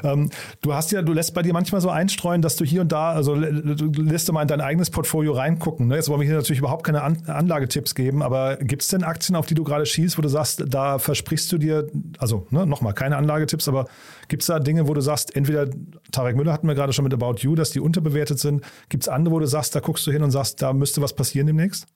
[0.03, 0.29] Ähm,
[0.61, 3.11] du hast ja, du lässt bei dir manchmal so einstreuen, dass du hier und da,
[3.11, 5.87] also du lässt du mal in dein eigenes Portfolio reingucken.
[5.87, 5.95] Ne?
[5.95, 9.35] Jetzt wollen wir hier natürlich überhaupt keine An Anlagetipps geben, aber gibt es denn Aktien,
[9.35, 11.87] auf die du gerade schießt, wo du sagst, da versprichst du dir,
[12.19, 13.87] also ne, nochmal, keine Anlagetipps, aber
[14.27, 15.67] gibt es da Dinge, wo du sagst, entweder
[16.11, 18.63] Tarek Müller hatten wir gerade schon mit About You, dass die unterbewertet sind.
[18.89, 21.13] Gibt es andere, wo du sagst, da guckst du hin und sagst, da müsste was
[21.13, 21.87] passieren demnächst?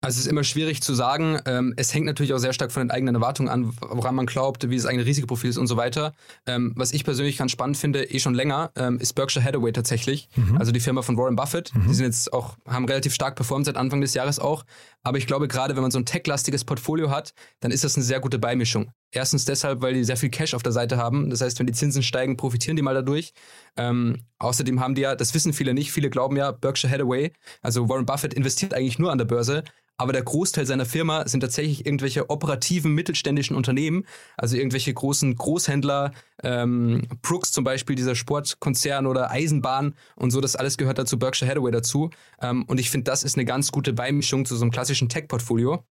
[0.00, 1.40] Also es ist immer schwierig zu sagen.
[1.44, 4.70] Ähm, es hängt natürlich auch sehr stark von den eigenen Erwartungen an, woran man glaubt,
[4.70, 6.14] wie das eigene Risikoprofil ist und so weiter.
[6.46, 10.28] Ähm, was ich persönlich ganz spannend finde, eh schon länger, ähm, ist Berkshire Hathaway tatsächlich.
[10.36, 10.56] Mhm.
[10.56, 11.74] Also die Firma von Warren Buffett.
[11.74, 11.88] Mhm.
[11.88, 14.64] Die sind jetzt auch, haben relativ stark performt seit Anfang des Jahres auch.
[15.02, 18.04] Aber ich glaube, gerade wenn man so ein tech-lastiges Portfolio hat, dann ist das eine
[18.04, 18.92] sehr gute Beimischung.
[19.10, 21.30] Erstens deshalb, weil die sehr viel Cash auf der Seite haben.
[21.30, 23.32] Das heißt, wenn die Zinsen steigen, profitieren die mal dadurch.
[23.76, 27.88] Ähm, außerdem haben die ja, das wissen viele nicht, viele glauben ja, Berkshire Hathaway, also
[27.88, 29.64] Warren Buffett investiert eigentlich nur an der Börse,
[30.00, 36.12] aber der Großteil seiner Firma sind tatsächlich irgendwelche operativen mittelständischen Unternehmen, also irgendwelche großen Großhändler,
[36.44, 41.50] ähm, Brooks zum Beispiel, dieser Sportkonzern oder Eisenbahn und so, das alles gehört dazu Berkshire
[41.50, 42.10] Hathaway dazu.
[42.40, 45.84] Ähm, und ich finde, das ist eine ganz gute Beimischung zu so einem klassischen Tech-Portfolio.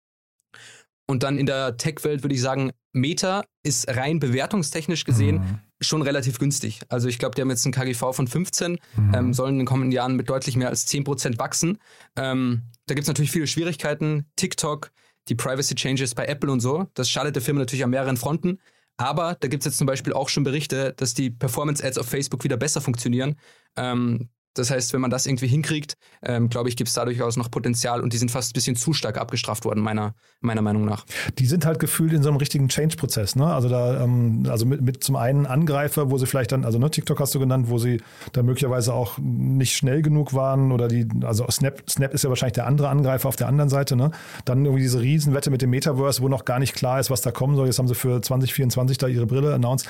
[1.07, 5.59] Und dann in der Tech-Welt würde ich sagen, Meta ist rein bewertungstechnisch gesehen mhm.
[5.81, 6.81] schon relativ günstig.
[6.89, 9.13] Also ich glaube, die haben jetzt einen KGV von 15, mhm.
[9.13, 11.77] ähm, sollen in den kommenden Jahren mit deutlich mehr als 10% wachsen.
[12.15, 14.25] Ähm, da gibt es natürlich viele Schwierigkeiten.
[14.35, 14.91] TikTok,
[15.27, 18.59] die Privacy Changes bei Apple und so, das schadet der Firma natürlich an mehreren Fronten.
[18.97, 22.43] Aber da gibt es jetzt zum Beispiel auch schon Berichte, dass die Performance-Ads auf Facebook
[22.43, 23.35] wieder besser funktionieren.
[23.75, 27.37] Ähm, das heißt, wenn man das irgendwie hinkriegt, ähm, glaube ich, gibt es da durchaus
[27.37, 30.85] noch Potenzial und die sind fast ein bisschen zu stark abgestraft worden, meiner, meiner Meinung
[30.85, 31.05] nach.
[31.37, 33.45] Die sind halt gefühlt in so einem richtigen Change-Prozess, ne?
[33.45, 36.89] Also da, ähm, also mit, mit zum einen Angreifer, wo sie vielleicht dann, also ne,
[36.89, 41.07] TikTok hast du genannt, wo sie dann möglicherweise auch nicht schnell genug waren oder die,
[41.23, 44.11] also Snap, Snap ist ja wahrscheinlich der andere Angreifer auf der anderen Seite, ne?
[44.45, 47.31] Dann irgendwie diese Riesenwette mit dem Metaverse, wo noch gar nicht klar ist, was da
[47.31, 47.67] kommen soll.
[47.67, 49.87] Jetzt haben sie für 2024 da ihre Brille announced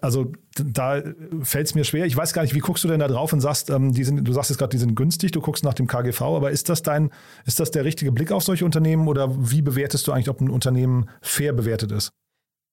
[0.00, 1.02] also da
[1.42, 2.06] fällt es mir schwer.
[2.06, 4.26] Ich weiß gar nicht, wie guckst du denn da drauf und sagst, ähm, die sind,
[4.26, 6.82] du sagst jetzt gerade, die sind günstig, du guckst nach dem KGV, aber ist das
[6.82, 7.10] dein,
[7.46, 10.50] ist das der richtige Blick auf solche Unternehmen oder wie bewertest du eigentlich, ob ein
[10.50, 12.10] Unternehmen fair bewertet ist?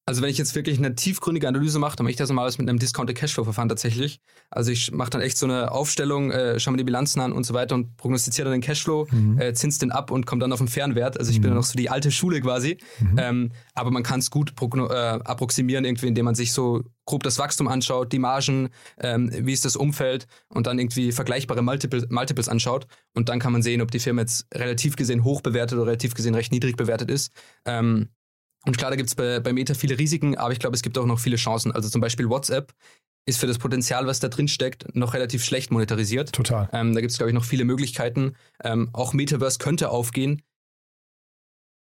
[0.08, 2.70] Also wenn ich jetzt wirklich eine tiefgründige Analyse mache, dann mache ich das normalerweise mit
[2.70, 4.22] einem Discounted Cashflow-Verfahren tatsächlich.
[4.50, 7.46] Also ich mache dann echt so eine Aufstellung, äh, schaue mir die Bilanzen an und
[7.46, 9.38] so weiter und prognostiziere dann den Cashflow, mhm.
[9.38, 11.20] äh, zins den ab und komme dann auf einen fairen Wert.
[11.20, 11.42] Also ich mhm.
[11.42, 12.78] bin dann noch so die alte Schule quasi.
[13.02, 13.16] Mhm.
[13.18, 17.38] Ähm, aber man kann es gut äh, approximieren, irgendwie, indem man sich so grob das
[17.38, 18.70] Wachstum anschaut, die Margen,
[19.02, 22.88] ähm, wie ist das Umfeld und dann irgendwie vergleichbare Multiple, Multiples anschaut.
[23.14, 26.14] Und dann kann man sehen, ob die Firma jetzt relativ gesehen hoch bewertet oder relativ
[26.14, 27.34] gesehen recht niedrig bewertet ist.
[27.66, 28.08] Ähm,
[28.68, 30.98] und klar, da gibt es bei, bei Meta viele Risiken, aber ich glaube, es gibt
[30.98, 31.72] auch noch viele Chancen.
[31.72, 32.74] Also zum Beispiel WhatsApp
[33.26, 36.34] ist für das Potenzial, was da drin steckt, noch relativ schlecht monetarisiert.
[36.34, 36.70] Total.
[36.74, 38.36] Ähm, da gibt es, glaube ich, noch viele Möglichkeiten.
[38.64, 40.42] Ähm, auch Metaverse könnte aufgehen.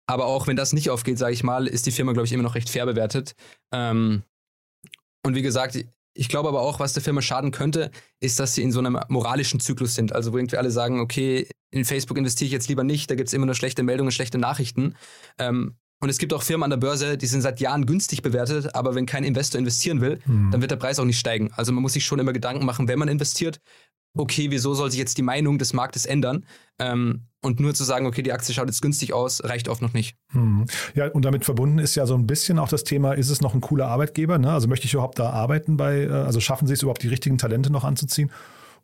[0.06, 2.44] Aber auch wenn das nicht aufgeht, sage ich mal, ist die Firma, glaube ich, immer
[2.44, 3.34] noch recht fair bewertet.
[3.72, 4.22] Ähm,
[5.26, 8.62] und wie gesagt, ich glaube aber auch, was der Firma schaden könnte, ist, dass sie
[8.62, 10.12] in so einem moralischen Zyklus sind.
[10.12, 13.28] Also wo irgendwie alle sagen, okay, in Facebook investiere ich jetzt lieber nicht, da gibt
[13.28, 14.94] es immer nur schlechte Meldungen, schlechte Nachrichten.
[15.38, 18.74] Ähm, und es gibt auch Firmen an der Börse, die sind seit Jahren günstig bewertet,
[18.74, 20.50] aber wenn kein Investor investieren will, mhm.
[20.52, 21.50] dann wird der Preis auch nicht steigen.
[21.56, 23.60] Also man muss sich schon immer Gedanken machen, wenn man investiert,
[24.16, 26.44] okay, wieso soll sich jetzt die Meinung des Marktes ändern?
[26.78, 29.92] Ähm, und nur zu sagen, okay, die Aktie schaut jetzt günstig aus, reicht oft noch
[29.92, 30.16] nicht.
[30.32, 30.66] Mhm.
[30.94, 33.54] Ja, und damit verbunden ist ja so ein bisschen auch das Thema, ist es noch
[33.54, 34.38] ein cooler Arbeitgeber?
[34.38, 34.52] Ne?
[34.52, 37.38] Also möchte ich überhaupt da arbeiten bei, äh, also schaffen sie es überhaupt die richtigen
[37.38, 38.30] Talente noch anzuziehen?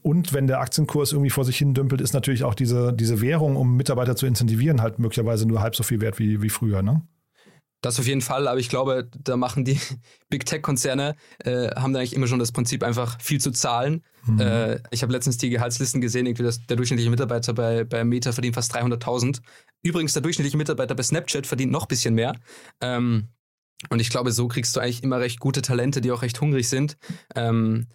[0.04, 3.56] Und wenn der Aktienkurs irgendwie vor sich hin dümpelt, ist natürlich auch diese, diese Währung,
[3.56, 6.82] um Mitarbeiter zu incentivieren, halt möglicherweise nur halb so viel wert wie, wie früher.
[6.82, 7.00] Ne?
[7.80, 9.80] Das auf jeden Fall, aber ich glaube, da machen die
[10.28, 14.04] Big Tech-Konzerne, äh, haben da eigentlich immer schon das Prinzip, einfach viel zu zahlen.
[14.26, 14.40] Mhm.
[14.40, 18.32] Äh, ich habe letztens die Gehaltslisten gesehen, irgendwie das, der durchschnittliche Mitarbeiter bei, bei Meta
[18.32, 19.40] verdient fast 300.000.
[19.80, 22.34] Übrigens, der durchschnittliche Mitarbeiter bei Snapchat verdient noch ein bisschen mehr.
[22.82, 23.28] Ähm,
[23.88, 26.68] und ich glaube, so kriegst du eigentlich immer recht gute Talente, die auch recht hungrig
[26.68, 26.98] sind.
[27.34, 27.86] Ähm,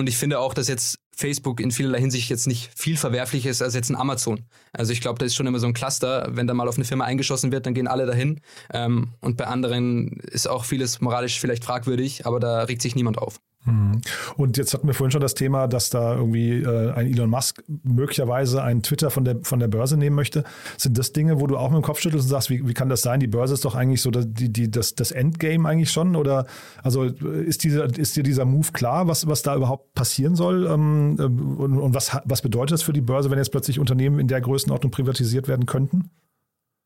[0.00, 3.62] und ich finde auch, dass jetzt Facebook in vielerlei Hinsicht jetzt nicht viel verwerflicher ist
[3.62, 4.46] als jetzt ein Amazon.
[4.72, 6.28] Also ich glaube, da ist schon immer so ein Cluster.
[6.30, 8.40] Wenn da mal auf eine Firma eingeschossen wird, dann gehen alle dahin.
[8.72, 13.18] Ähm, und bei anderen ist auch vieles moralisch vielleicht fragwürdig, aber da regt sich niemand
[13.18, 13.40] auf.
[13.64, 14.00] Mhm.
[14.36, 17.62] Und jetzt hatten wir vorhin schon das Thema, dass da irgendwie äh, ein Elon Musk
[17.82, 20.44] möglicherweise einen Twitter von der, von der Börse nehmen möchte.
[20.78, 22.88] Sind das Dinge, wo du auch mit dem Kopf schüttelst und sagst, wie, wie kann
[22.88, 23.20] das sein?
[23.20, 26.16] Die Börse ist doch eigentlich so die, die, das, das Endgame eigentlich schon?
[26.16, 26.46] Oder
[26.82, 30.66] also ist, dieser, ist dir dieser Move klar, was, was da überhaupt passieren soll?
[30.66, 34.18] Ähm, äh, und, und was, was bedeutet das für die Börse, wenn jetzt plötzlich Unternehmen
[34.18, 36.10] in der Größenordnung privatisiert werden könnten?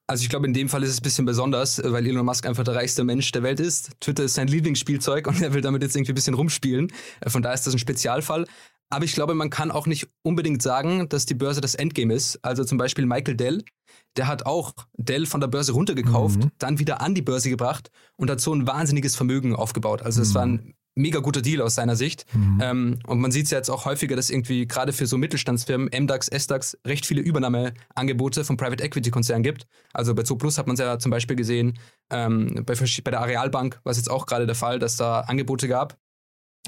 [0.06, 2.64] Also ich glaube, in dem Fall ist es ein bisschen besonders, weil Elon Musk einfach
[2.64, 3.90] der reichste Mensch der Welt ist.
[4.00, 6.92] Twitter ist sein Lieblingsspielzeug und er will damit jetzt irgendwie ein bisschen rumspielen.
[7.26, 8.46] Von daher ist das ein Spezialfall.
[8.90, 12.38] Aber ich glaube, man kann auch nicht unbedingt sagen, dass die Börse das Endgame ist.
[12.44, 13.64] Also zum Beispiel Michael Dell,
[14.16, 16.50] der hat auch Dell von der Börse runtergekauft, mhm.
[16.58, 20.02] dann wieder an die Börse gebracht und hat so ein wahnsinniges Vermögen aufgebaut.
[20.02, 20.34] Also es mhm.
[20.34, 22.24] war ein mega guter Deal aus seiner Sicht.
[22.34, 22.60] Mhm.
[22.62, 25.88] Ähm, und man sieht es ja jetzt auch häufiger, dass irgendwie gerade für so Mittelstandsfirmen,
[25.88, 29.66] MDAX, SDAX, recht viele Übernahmeangebote von Private Equity Konzernen gibt.
[29.92, 31.78] Also bei Zooplus hat man es ja zum Beispiel gesehen,
[32.10, 35.68] ähm, bei, bei der Arealbank war es jetzt auch gerade der Fall, dass da Angebote
[35.68, 35.96] gab.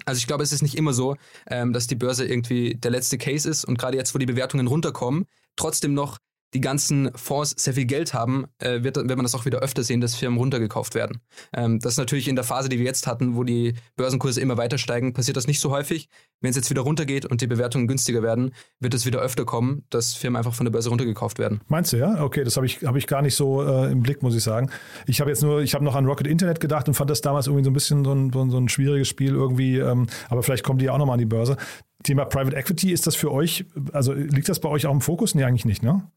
[0.05, 1.17] Also ich glaube, es ist nicht immer so,
[1.49, 4.67] ähm, dass die Börse irgendwie der letzte Case ist und gerade jetzt, wo die Bewertungen
[4.67, 6.19] runterkommen, trotzdem noch
[6.55, 9.83] die ganzen Fonds sehr viel Geld haben, äh, wird, wird man das auch wieder öfter
[9.83, 11.21] sehen, dass Firmen runtergekauft werden.
[11.53, 14.57] Ähm, das ist natürlich in der Phase, die wir jetzt hatten, wo die Börsenkurse immer
[14.57, 16.09] weiter steigen, passiert das nicht so häufig.
[16.41, 19.85] Wenn es jetzt wieder runtergeht und die Bewertungen günstiger werden, wird es wieder öfter kommen,
[19.91, 21.61] dass Firmen einfach von der Börse runtergekauft werden.
[21.69, 22.23] Meinst du, ja?
[22.23, 24.71] Okay, das habe ich, hab ich gar nicht so äh, im Blick, muss ich sagen.
[25.07, 27.47] Ich habe jetzt nur, ich habe noch an Rocket Internet gedacht und fand das damals
[27.47, 30.79] irgendwie so ein bisschen so ein, so ein schwieriges Spiel irgendwie, ähm, aber vielleicht kommen
[30.79, 31.57] die ja auch nochmal an die Börse.
[32.03, 35.35] Thema Private Equity, ist das für euch, also liegt das bei euch auch im Fokus?
[35.35, 36.09] Nee, eigentlich nicht, ne?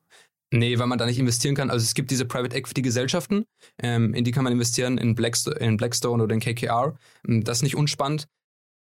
[0.51, 1.69] Nee, weil man da nicht investieren kann.
[1.69, 3.45] Also es gibt diese Private Equity Gesellschaften,
[3.81, 6.95] ähm, in die kann man investieren, in, Blackstone, in Blackstone oder in KKR.
[7.27, 8.27] Ähm, das ist nicht unspannend.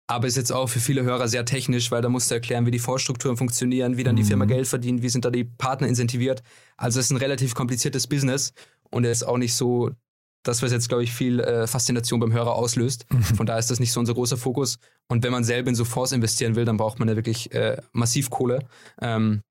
[0.09, 2.71] Aber ist jetzt auch für viele Hörer sehr technisch, weil da musst du erklären, wie
[2.71, 4.49] die Vorstrukturen funktionieren, wie dann die Firma mhm.
[4.49, 6.43] Geld verdient, wie sind da die Partner incentiviert.
[6.77, 8.53] Also es ist ein relativ kompliziertes Business
[8.89, 9.91] und er ist auch nicht so
[10.43, 13.05] das, was jetzt, glaube ich, viel äh, Faszination beim Hörer auslöst.
[13.11, 13.23] Mhm.
[13.23, 14.77] Von daher ist das nicht so unser großer Fokus.
[15.09, 17.75] Und wenn man selber in so Fonds investieren will, dann braucht man ja wirklich äh,
[17.91, 18.65] massiv Kohle.
[19.01, 19.41] Ähm,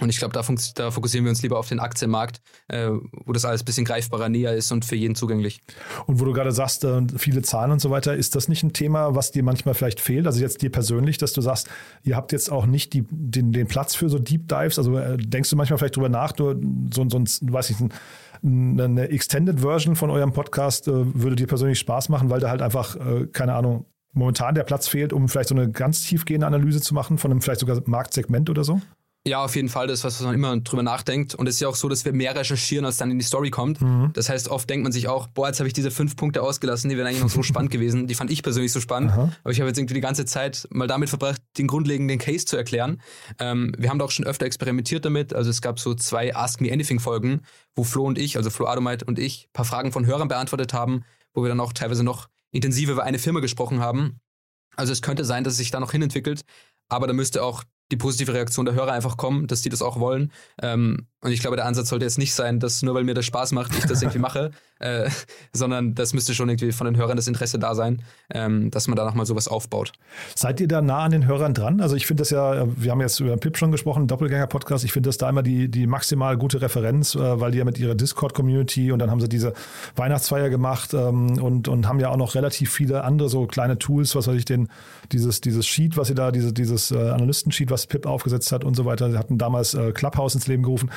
[0.00, 0.42] und ich glaube, da,
[0.74, 2.90] da, fokussieren wir uns lieber auf den Aktienmarkt, äh,
[3.26, 5.60] wo das alles ein bisschen greifbarer näher ist und für jeden zugänglich.
[6.06, 8.72] Und wo du gerade sagst, äh, viele Zahlen und so weiter, ist das nicht ein
[8.72, 10.26] Thema, was dir manchmal vielleicht fehlt?
[10.26, 11.68] Also jetzt dir persönlich, dass du sagst,
[12.02, 14.78] ihr habt jetzt auch nicht die, den, den Platz für so Deep Dives.
[14.78, 16.60] Also äh, denkst du manchmal vielleicht drüber nach, du,
[16.92, 21.46] so, so ein, weiß ich, ein, eine Extended Version von eurem Podcast äh, würde dir
[21.46, 25.28] persönlich Spaß machen, weil da halt einfach, äh, keine Ahnung, momentan der Platz fehlt, um
[25.28, 28.80] vielleicht so eine ganz tiefgehende Analyse zu machen von einem vielleicht sogar Marktsegment oder so?
[29.26, 29.86] Ja, auf jeden Fall.
[29.86, 31.34] Das ist was, was man immer drüber nachdenkt.
[31.34, 33.50] Und es ist ja auch so, dass wir mehr recherchieren, als dann in die Story
[33.50, 33.80] kommt.
[33.80, 34.10] Mhm.
[34.12, 36.90] Das heißt, oft denkt man sich auch, boah, jetzt habe ich diese fünf Punkte ausgelassen,
[36.90, 38.06] die wären eigentlich noch so spannend gewesen.
[38.06, 39.12] Die fand ich persönlich so spannend.
[39.12, 39.32] Aha.
[39.42, 42.58] Aber ich habe jetzt irgendwie die ganze Zeit mal damit verbracht, den grundlegenden Case zu
[42.58, 43.00] erklären.
[43.38, 45.32] Ähm, wir haben da auch schon öfter experimentiert damit.
[45.32, 47.40] Also es gab so zwei Ask Me Anything Folgen,
[47.74, 50.74] wo Flo und ich, also Flo Adomite und ich, ein paar Fragen von Hörern beantwortet
[50.74, 54.20] haben, wo wir dann auch teilweise noch intensiver über eine Firma gesprochen haben.
[54.76, 56.42] Also es könnte sein, dass es sich da noch hinentwickelt,
[56.88, 59.98] aber da müsste auch die positive Reaktion der Hörer einfach kommen, dass die das auch
[59.98, 60.32] wollen.
[60.60, 63.26] Ähm, und ich glaube, der Ansatz sollte jetzt nicht sein, dass nur weil mir das
[63.26, 65.08] Spaß macht, ich das irgendwie mache, äh,
[65.52, 68.96] sondern das müsste schon irgendwie von den Hörern das Interesse da sein, ähm, dass man
[68.96, 69.92] da nochmal sowas aufbaut.
[70.34, 71.80] Seid ihr da nah an den Hörern dran?
[71.80, 75.08] Also ich finde das ja, wir haben jetzt über Pip schon gesprochen, Doppelgänger-Podcast, ich finde
[75.08, 78.92] das da immer die, die maximal gute Referenz, äh, weil die ja mit ihrer Discord-Community
[78.92, 79.52] und dann haben sie diese
[79.96, 84.14] Weihnachtsfeier gemacht ähm, und, und haben ja auch noch relativ viele andere so kleine Tools,
[84.14, 84.68] was weiß ich, den,
[85.12, 88.74] dieses, dieses Sheet, was sie da, diese, dieses äh, Analysten-Sheet, was Pip aufgesetzt hat und
[88.74, 90.90] so weiter, sie hatten damals äh, Clubhouse ins Leben gerufen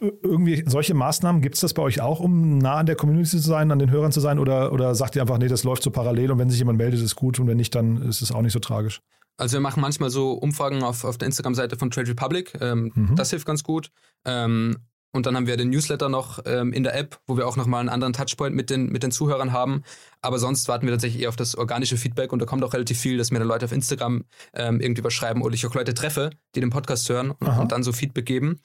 [0.00, 3.38] irgendwie solche Maßnahmen, gibt es das bei euch auch, um nah an der Community zu
[3.38, 4.38] sein, an den Hörern zu sein?
[4.38, 7.00] Oder, oder sagt ihr einfach, nee, das läuft so parallel und wenn sich jemand meldet,
[7.00, 9.00] ist gut und wenn nicht, dann ist es auch nicht so tragisch?
[9.36, 12.56] Also wir machen manchmal so Umfragen auf, auf der Instagram-Seite von Trade Republic.
[12.60, 13.16] Ähm, mhm.
[13.16, 13.90] Das hilft ganz gut.
[14.26, 14.76] Ähm,
[15.12, 17.80] und dann haben wir den Newsletter noch ähm, in der App, wo wir auch nochmal
[17.80, 19.82] einen anderen Touchpoint mit den, mit den Zuhörern haben.
[20.20, 23.00] Aber sonst warten wir tatsächlich eher auf das organische Feedback und da kommt auch relativ
[23.00, 25.94] viel, dass mir dann Leute auf Instagram ähm, irgendwie was schreiben oder ich auch Leute
[25.94, 28.60] treffe, die den Podcast hören und, und, dann so Feedback geben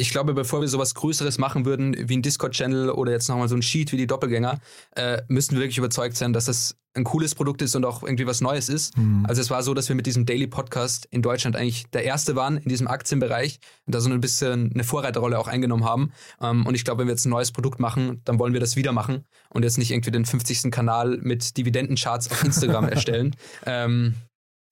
[0.00, 3.54] ich glaube, bevor wir sowas Größeres machen würden, wie ein Discord-Channel oder jetzt nochmal so
[3.54, 4.58] ein Sheet wie die Doppelgänger,
[4.96, 8.26] äh, müssten wir wirklich überzeugt sein, dass das ein cooles Produkt ist und auch irgendwie
[8.26, 8.96] was Neues ist.
[8.96, 9.24] Mhm.
[9.28, 12.34] Also es war so, dass wir mit diesem Daily Podcast in Deutschland eigentlich der erste
[12.34, 16.12] waren in diesem Aktienbereich und da so ein bisschen eine Vorreiterrolle auch eingenommen haben.
[16.40, 18.76] Ähm, und ich glaube, wenn wir jetzt ein neues Produkt machen, dann wollen wir das
[18.76, 20.70] wieder machen und jetzt nicht irgendwie den 50.
[20.72, 23.36] Kanal mit Dividendencharts auf Instagram erstellen.
[23.66, 24.14] Ähm,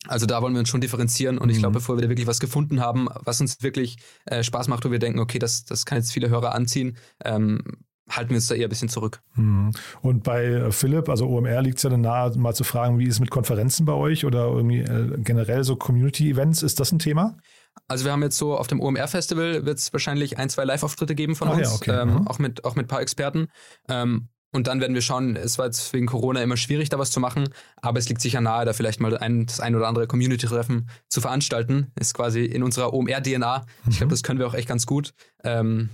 [0.06, 1.80] also da wollen wir uns schon differenzieren und ich glaube, mhm.
[1.80, 4.98] bevor wir da wirklich was gefunden haben, was uns wirklich äh, Spaß macht, wo wir
[4.98, 7.62] denken, okay, das, das kann jetzt viele Hörer anziehen, ähm,
[8.08, 9.20] halten wir uns da eher ein bisschen zurück.
[9.34, 9.72] Mhm.
[10.00, 13.04] Und bei äh, Philipp, also OMR, liegt es ja dann nahe, mal zu fragen, wie
[13.04, 16.62] ist es mit Konferenzen bei euch oder irgendwie äh, generell so Community-Events?
[16.62, 17.36] Ist das ein Thema?
[17.86, 21.36] Also wir haben jetzt so auf dem OMR-Festival wird es wahrscheinlich ein, zwei Live-Auftritte geben
[21.36, 22.02] von Ach uns, ja, okay.
[22.02, 22.28] ähm, mhm.
[22.28, 23.48] auch, mit, auch mit ein paar Experten.
[23.88, 27.10] Ähm, und dann werden wir schauen, es war jetzt wegen Corona immer schwierig, da was
[27.10, 27.48] zu machen,
[27.82, 31.20] aber es liegt sicher nahe, da vielleicht mal ein, das ein oder andere Community-Treffen zu
[31.20, 31.92] veranstalten.
[32.00, 33.66] Ist quasi in unserer OMR-DNA.
[33.88, 34.10] Ich glaube, mhm.
[34.10, 35.12] das können wir auch echt ganz gut.
[35.44, 35.90] Ähm,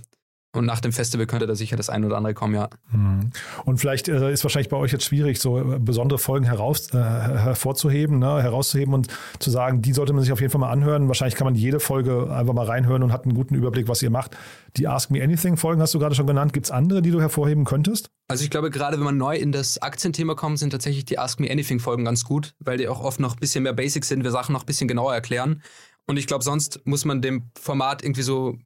[0.55, 2.69] und nach dem Festival könnte da sicher das ein oder andere kommen, ja.
[2.91, 3.31] Mhm.
[3.65, 6.97] Und vielleicht äh, ist wahrscheinlich bei euch jetzt schwierig, so äh, besondere Folgen heraus, äh,
[6.97, 9.07] hervorzuheben, ne, herauszuheben und
[9.39, 11.07] zu sagen, die sollte man sich auf jeden Fall mal anhören.
[11.07, 14.09] Wahrscheinlich kann man jede Folge einfach mal reinhören und hat einen guten Überblick, was ihr
[14.09, 14.37] macht.
[14.77, 16.53] Die Ask Me Anything Folgen hast du gerade schon genannt.
[16.53, 18.09] Gibt es andere, die du hervorheben könntest?
[18.27, 21.39] Also ich glaube, gerade wenn man neu in das Aktienthema kommt, sind tatsächlich die Ask
[21.39, 24.23] Me Anything Folgen ganz gut, weil die auch oft noch ein bisschen mehr Basics sind,
[24.23, 25.61] wir Sachen noch ein bisschen genauer erklären.
[26.07, 28.57] Und ich glaube, sonst muss man dem Format irgendwie so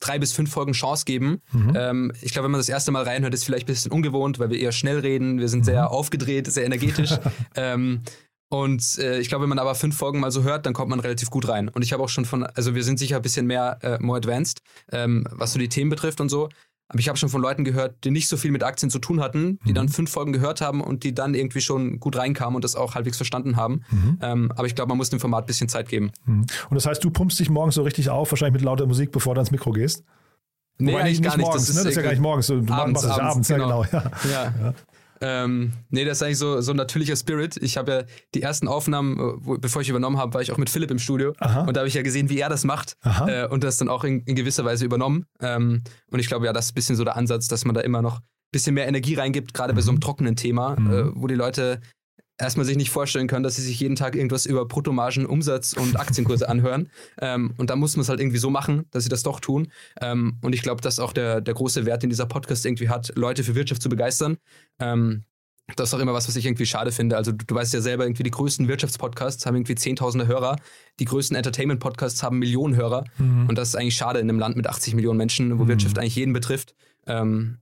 [0.00, 1.40] drei bis fünf Folgen Chance geben.
[1.52, 1.72] Mhm.
[1.76, 4.50] Ähm, ich glaube, wenn man das erste Mal reinhört, ist vielleicht ein bisschen ungewohnt, weil
[4.50, 5.38] wir eher schnell reden.
[5.38, 5.64] Wir sind mhm.
[5.64, 7.10] sehr aufgedreht, sehr energetisch.
[7.56, 8.02] ähm,
[8.48, 11.00] und äh, ich glaube, wenn man aber fünf Folgen mal so hört, dann kommt man
[11.00, 11.68] relativ gut rein.
[11.68, 14.18] Und ich habe auch schon von, also wir sind sicher ein bisschen mehr äh, more
[14.18, 14.60] advanced,
[14.92, 16.48] ähm, was so die Themen betrifft und so.
[16.88, 19.20] Aber ich habe schon von Leuten gehört, die nicht so viel mit Aktien zu tun
[19.20, 19.74] hatten, die mhm.
[19.74, 22.94] dann fünf Folgen gehört haben und die dann irgendwie schon gut reinkamen und das auch
[22.94, 23.82] halbwegs verstanden haben.
[23.90, 24.18] Mhm.
[24.20, 26.12] Ähm, aber ich glaube, man muss dem Format ein bisschen Zeit geben.
[26.26, 26.46] Mhm.
[26.68, 29.34] Und das heißt, du pumpst dich morgens so richtig auf, wahrscheinlich mit lauter Musik, bevor
[29.34, 30.04] du ans Mikro gehst?
[30.78, 31.46] Nee, Wobei nicht, gar nicht.
[31.46, 31.82] Morgens, das, ist, ne?
[31.84, 32.46] das ist ja gar nicht morgens.
[32.48, 33.84] Du abends, machst es abends, abends, genau.
[33.84, 34.14] Ja, genau.
[34.24, 34.54] Ja.
[34.60, 34.74] ja.
[35.26, 37.56] Ähm, nee, das ist eigentlich so, so ein natürlicher Spirit.
[37.56, 38.02] Ich habe ja
[38.34, 40.98] die ersten Aufnahmen, äh, wo, bevor ich übernommen habe, war ich auch mit Philipp im
[40.98, 41.32] Studio.
[41.38, 41.62] Aha.
[41.62, 44.04] Und da habe ich ja gesehen, wie er das macht äh, und das dann auch
[44.04, 45.24] in, in gewisser Weise übernommen.
[45.40, 47.80] Ähm, und ich glaube, ja, das ist ein bisschen so der Ansatz, dass man da
[47.80, 49.76] immer noch ein bisschen mehr Energie reingibt, gerade mhm.
[49.76, 50.02] bei so einem mhm.
[50.02, 50.92] trockenen Thema, mhm.
[50.92, 51.80] äh, wo die Leute
[52.38, 55.98] erstmal sich nicht vorstellen können, dass sie sich jeden Tag irgendwas über Bruttomargen, Umsatz und
[55.98, 56.88] Aktienkurse anhören.
[57.20, 59.68] Ähm, und da muss man es halt irgendwie so machen, dass sie das doch tun.
[60.00, 62.88] Ähm, und ich glaube, das ist auch der, der große Wert, den dieser Podcast irgendwie
[62.88, 64.38] hat, Leute für Wirtschaft zu begeistern.
[64.80, 65.24] Ähm,
[65.76, 67.16] das ist auch immer was, was ich irgendwie schade finde.
[67.16, 70.56] Also du, du weißt ja selber, irgendwie die größten Wirtschaftspodcasts haben irgendwie zehntausende Hörer,
[71.00, 73.04] die größten Entertainment-Podcasts haben Millionen Hörer.
[73.16, 73.48] Mhm.
[73.48, 75.68] Und das ist eigentlich schade in einem Land mit 80 Millionen Menschen, wo mhm.
[75.68, 76.74] Wirtschaft eigentlich jeden betrifft.
[77.06, 77.58] Ähm,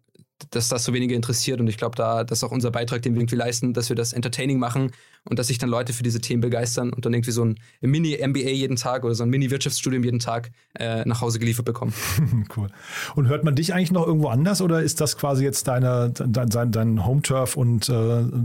[0.51, 1.61] dass das so wenige interessiert.
[1.61, 3.97] Und ich glaube, da das ist auch unser Beitrag, den wir irgendwie leisten, dass wir
[3.97, 4.91] das entertaining machen
[5.29, 8.51] und dass sich dann Leute für diese Themen begeistern und dann irgendwie so ein Mini-MBA
[8.51, 11.93] jeden Tag oder so ein Mini-Wirtschaftsstudium jeden Tag äh, nach Hause geliefert bekommen.
[12.57, 12.69] cool.
[13.15, 16.73] Und hört man dich eigentlich noch irgendwo anders oder ist das quasi jetzt deine, dein,
[16.73, 17.93] dein Home-Turf und äh,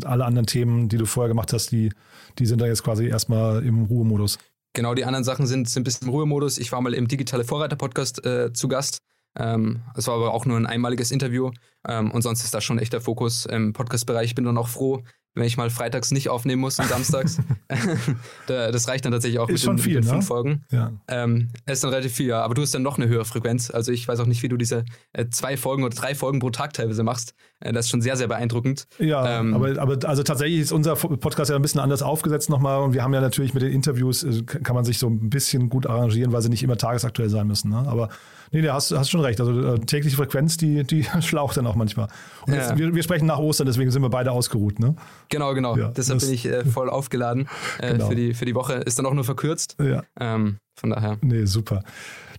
[0.05, 1.91] alle anderen Themen, die du vorher gemacht hast, die,
[2.39, 4.37] die sind da jetzt quasi erstmal im Ruhemodus?
[4.73, 6.59] Genau, die anderen Sachen sind, sind ein bisschen im Ruhemodus.
[6.59, 8.99] Ich war mal im Digitale Vorreiter-Podcast äh, zu Gast.
[9.35, 11.51] Ähm, es war aber auch nur ein einmaliges Interview
[11.87, 14.27] ähm, und sonst ist da schon echt der Fokus im Podcast-Bereich.
[14.27, 15.03] Ich bin dann auch froh,
[15.37, 17.39] wenn ich mal freitags nicht aufnehmen muss und samstags.
[18.47, 20.13] das reicht dann tatsächlich auch ist mit, schon den, viel, mit den ne?
[20.15, 20.65] fünf Folgen.
[20.71, 20.91] Ja.
[21.07, 22.41] Ähm, es ist dann relativ viel, ja.
[22.41, 23.69] Aber du hast dann noch eine höhere Frequenz.
[23.69, 26.49] Also ich weiß auch nicht, wie du diese äh, zwei Folgen oder drei Folgen pro
[26.49, 27.35] Tag teilweise machst.
[27.59, 28.87] Äh, das ist schon sehr, sehr beeindruckend.
[28.97, 32.81] Ja, Ähm, aber, aber also tatsächlich ist unser Podcast ja ein bisschen anders aufgesetzt nochmal
[32.81, 35.69] und wir haben ja natürlich mit den Interviews, äh, kann man sich so ein bisschen
[35.69, 37.69] gut arrangieren, weil sie nicht immer tagesaktuell sein müssen.
[37.69, 37.77] Ne?
[37.77, 38.09] Aber
[38.51, 39.39] nee, nee, hast, hast schon recht.
[39.39, 42.07] Also äh, tägliche Frequenz, die, die schlaucht dann auch manchmal.
[42.45, 42.77] Und jetzt, Ja.
[42.77, 44.79] wir, wir sprechen nach Ostern, deswegen sind wir beide ausgeruht.
[44.79, 44.95] Ne?
[45.29, 45.75] Genau, genau.
[45.77, 47.47] Ja, Deshalb bin ich äh, voll aufgeladen
[47.79, 48.07] äh, Genau.
[48.09, 48.73] für, die, für die Woche.
[48.75, 49.75] Ist dann auch nur verkürzt.
[49.81, 50.03] Ja.
[50.19, 51.17] Ähm, von daher.
[51.21, 51.83] Nee, super.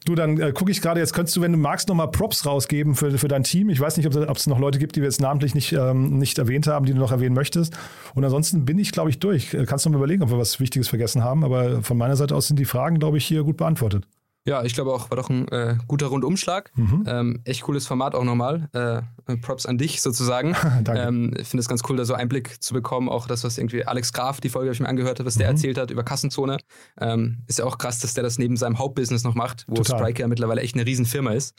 [0.04, 2.94] Du, dann äh, gucke ich gerade, jetzt könntest du, wenn du magst, nochmal Props rausgeben
[2.94, 3.68] für, für dein Team.
[3.68, 6.38] Ich weiß nicht, ob es- noch Leute gibt, die wir jetzt namentlich nicht, ähm, nicht
[6.38, 7.76] erwähnt haben, die du noch erwähnen möchtest.
[8.14, 9.52] Und ansonsten bin ich, glaube ich, durch.
[9.54, 11.44] Äh, Kannst du mal überlegen, ob wir was Wichtiges vergessen haben.
[11.44, 14.04] Aber von meiner Seite aus sind die Fragen, glaube ich, hier gut beantwortet.
[14.46, 16.70] Ja, ich glaube auch, war doch ein äh, guter Rundumschlag.
[16.74, 17.04] Mhm.
[17.06, 18.68] Ähm, echt cooles Format auch nochmal.
[18.72, 20.56] Äh, Props an dich sozusagen.
[20.84, 21.02] Danke.
[21.02, 23.10] Ähm, ich finde es ganz cool, da so Einblick zu bekommen.
[23.10, 25.56] Auch das, was irgendwie Alex Graf, die Folge habe ich mir angehört, was der Mhm.
[25.56, 26.56] erzählt hat über Kassenzone.
[26.98, 29.98] Ähm, ist ja auch krass, dass der das neben seinem Hauptbusiness noch macht, wo Total.
[29.98, 31.54] Spryker ja mittlerweile echt eine Riesenfirma ist.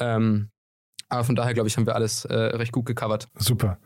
[0.00, 0.48] Ähm,
[1.08, 3.28] aber von daher, glaube ich, haben wir alles äh, recht gut gecovert.
[3.36, 3.78] Super.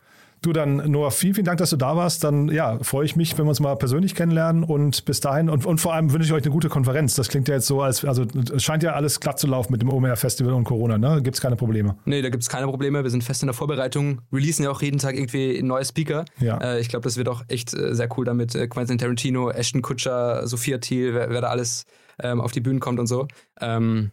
[0.43, 2.23] Du dann, Noah, vielen, vielen Dank, dass du da warst.
[2.23, 5.67] Dann ja, freue ich mich, wenn wir uns mal persönlich kennenlernen und bis dahin und,
[5.67, 7.15] und vor allem wünsche ich euch eine gute Konferenz.
[7.15, 8.25] Das klingt ja jetzt so, als also
[8.55, 11.23] es scheint ja alles glatt zu laufen mit dem OMR Festival und Corona, ne?
[11.23, 11.97] Gibt es keine Probleme.
[12.05, 13.03] Nee, da gibt es keine Probleme.
[13.03, 14.21] Wir sind fest in der Vorbereitung.
[14.33, 16.25] Releasen ja auch jeden Tag irgendwie neue Speaker.
[16.39, 16.59] Ja.
[16.59, 18.55] Äh, ich glaube, das wird auch echt äh, sehr cool damit.
[18.55, 21.85] Äh, Quentin Tarantino, Ashton Kutcher, Sophia Thiel, wer, wer da alles
[22.23, 23.27] ähm, auf die Bühnen kommt und so.
[23.61, 24.13] Ähm,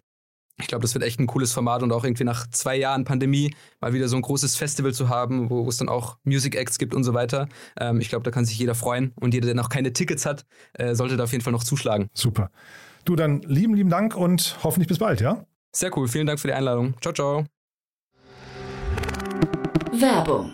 [0.59, 3.55] ich glaube, das wird echt ein cooles Format und auch irgendwie nach zwei Jahren Pandemie
[3.81, 6.93] mal wieder so ein großes Festival zu haben, wo es dann auch Music Acts gibt
[6.93, 7.47] und so weiter.
[7.79, 10.45] Ähm, ich glaube, da kann sich jeder freuen und jeder, der noch keine Tickets hat,
[10.73, 12.09] äh, sollte da auf jeden Fall noch zuschlagen.
[12.13, 12.51] Super.
[13.05, 15.45] Du dann lieben, lieben Dank und hoffentlich bis bald, ja?
[15.75, 16.07] Sehr cool.
[16.07, 16.93] Vielen Dank für die Einladung.
[17.01, 17.45] Ciao, ciao.
[19.91, 20.53] Werbung.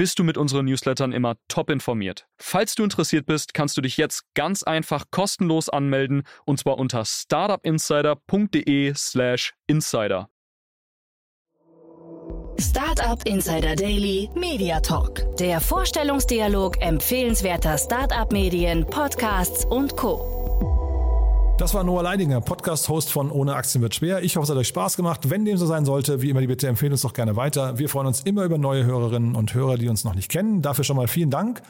[0.00, 2.26] bist du mit unseren Newslettern immer top informiert.
[2.38, 7.04] Falls du interessiert bist, kannst du dich jetzt ganz einfach kostenlos anmelden und zwar unter
[7.04, 10.30] startupinsider.de/slash insider.
[12.58, 15.36] Startup Insider Daily Media Talk.
[15.36, 20.39] Der Vorstellungsdialog empfehlenswerter Startup-Medien, Podcasts und Co.
[21.60, 24.22] Das war Noah Leidinger, Podcast-Host von Ohne Aktien wird schwer.
[24.22, 25.28] Ich hoffe, es hat euch Spaß gemacht.
[25.28, 27.78] Wenn dem so sein sollte, wie immer die Bitte, empfehlen uns doch gerne weiter.
[27.78, 30.62] Wir freuen uns immer über neue Hörerinnen und Hörer, die uns noch nicht kennen.
[30.62, 31.60] Dafür schon mal vielen Dank.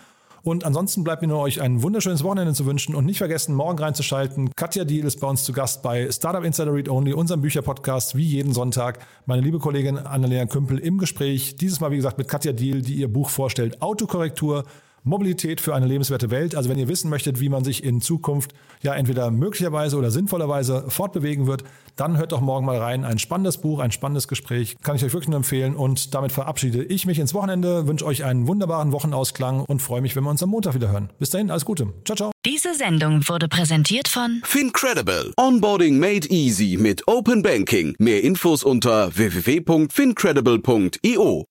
[0.45, 3.81] Und ansonsten bleibt mir nur euch ein wunderschönes Wochenende zu wünschen und nicht vergessen, morgen
[3.81, 4.53] reinzuschalten.
[4.55, 8.27] Katja Diel ist bei uns zu Gast bei Startup Insider Read Only, unserem Bücherpodcast, wie
[8.27, 9.01] jeden Sonntag.
[9.27, 11.57] Meine liebe Kollegin Annalena Kümpel im Gespräch.
[11.57, 14.67] Dieses Mal, wie gesagt, mit Katja Diel, die ihr Buch vorstellt, Autokorrektur.
[15.03, 16.55] Mobilität für eine lebenswerte Welt.
[16.55, 20.85] Also wenn ihr wissen möchtet, wie man sich in Zukunft ja entweder möglicherweise oder sinnvollerweise
[20.89, 21.65] fortbewegen wird,
[21.97, 23.05] dann hört doch morgen mal rein.
[23.05, 24.77] Ein spannendes Buch, ein spannendes Gespräch.
[24.83, 25.77] Kann ich euch wirklich nur empfehlen.
[25.77, 30.17] Und damit verabschiede ich mich ins Wochenende, wünsche euch einen wunderbaren Wochenausklang und freue mich,
[30.17, 31.11] wenn wir uns am Montag wieder hören.
[31.19, 31.93] Bis dahin, alles Gute.
[32.05, 32.31] Ciao, ciao.
[32.47, 35.33] Diese Sendung wurde präsentiert von Fincredible.
[35.37, 37.95] Onboarding made easy mit Open Banking.
[37.99, 41.50] Mehr Infos unter www.fincredible.io.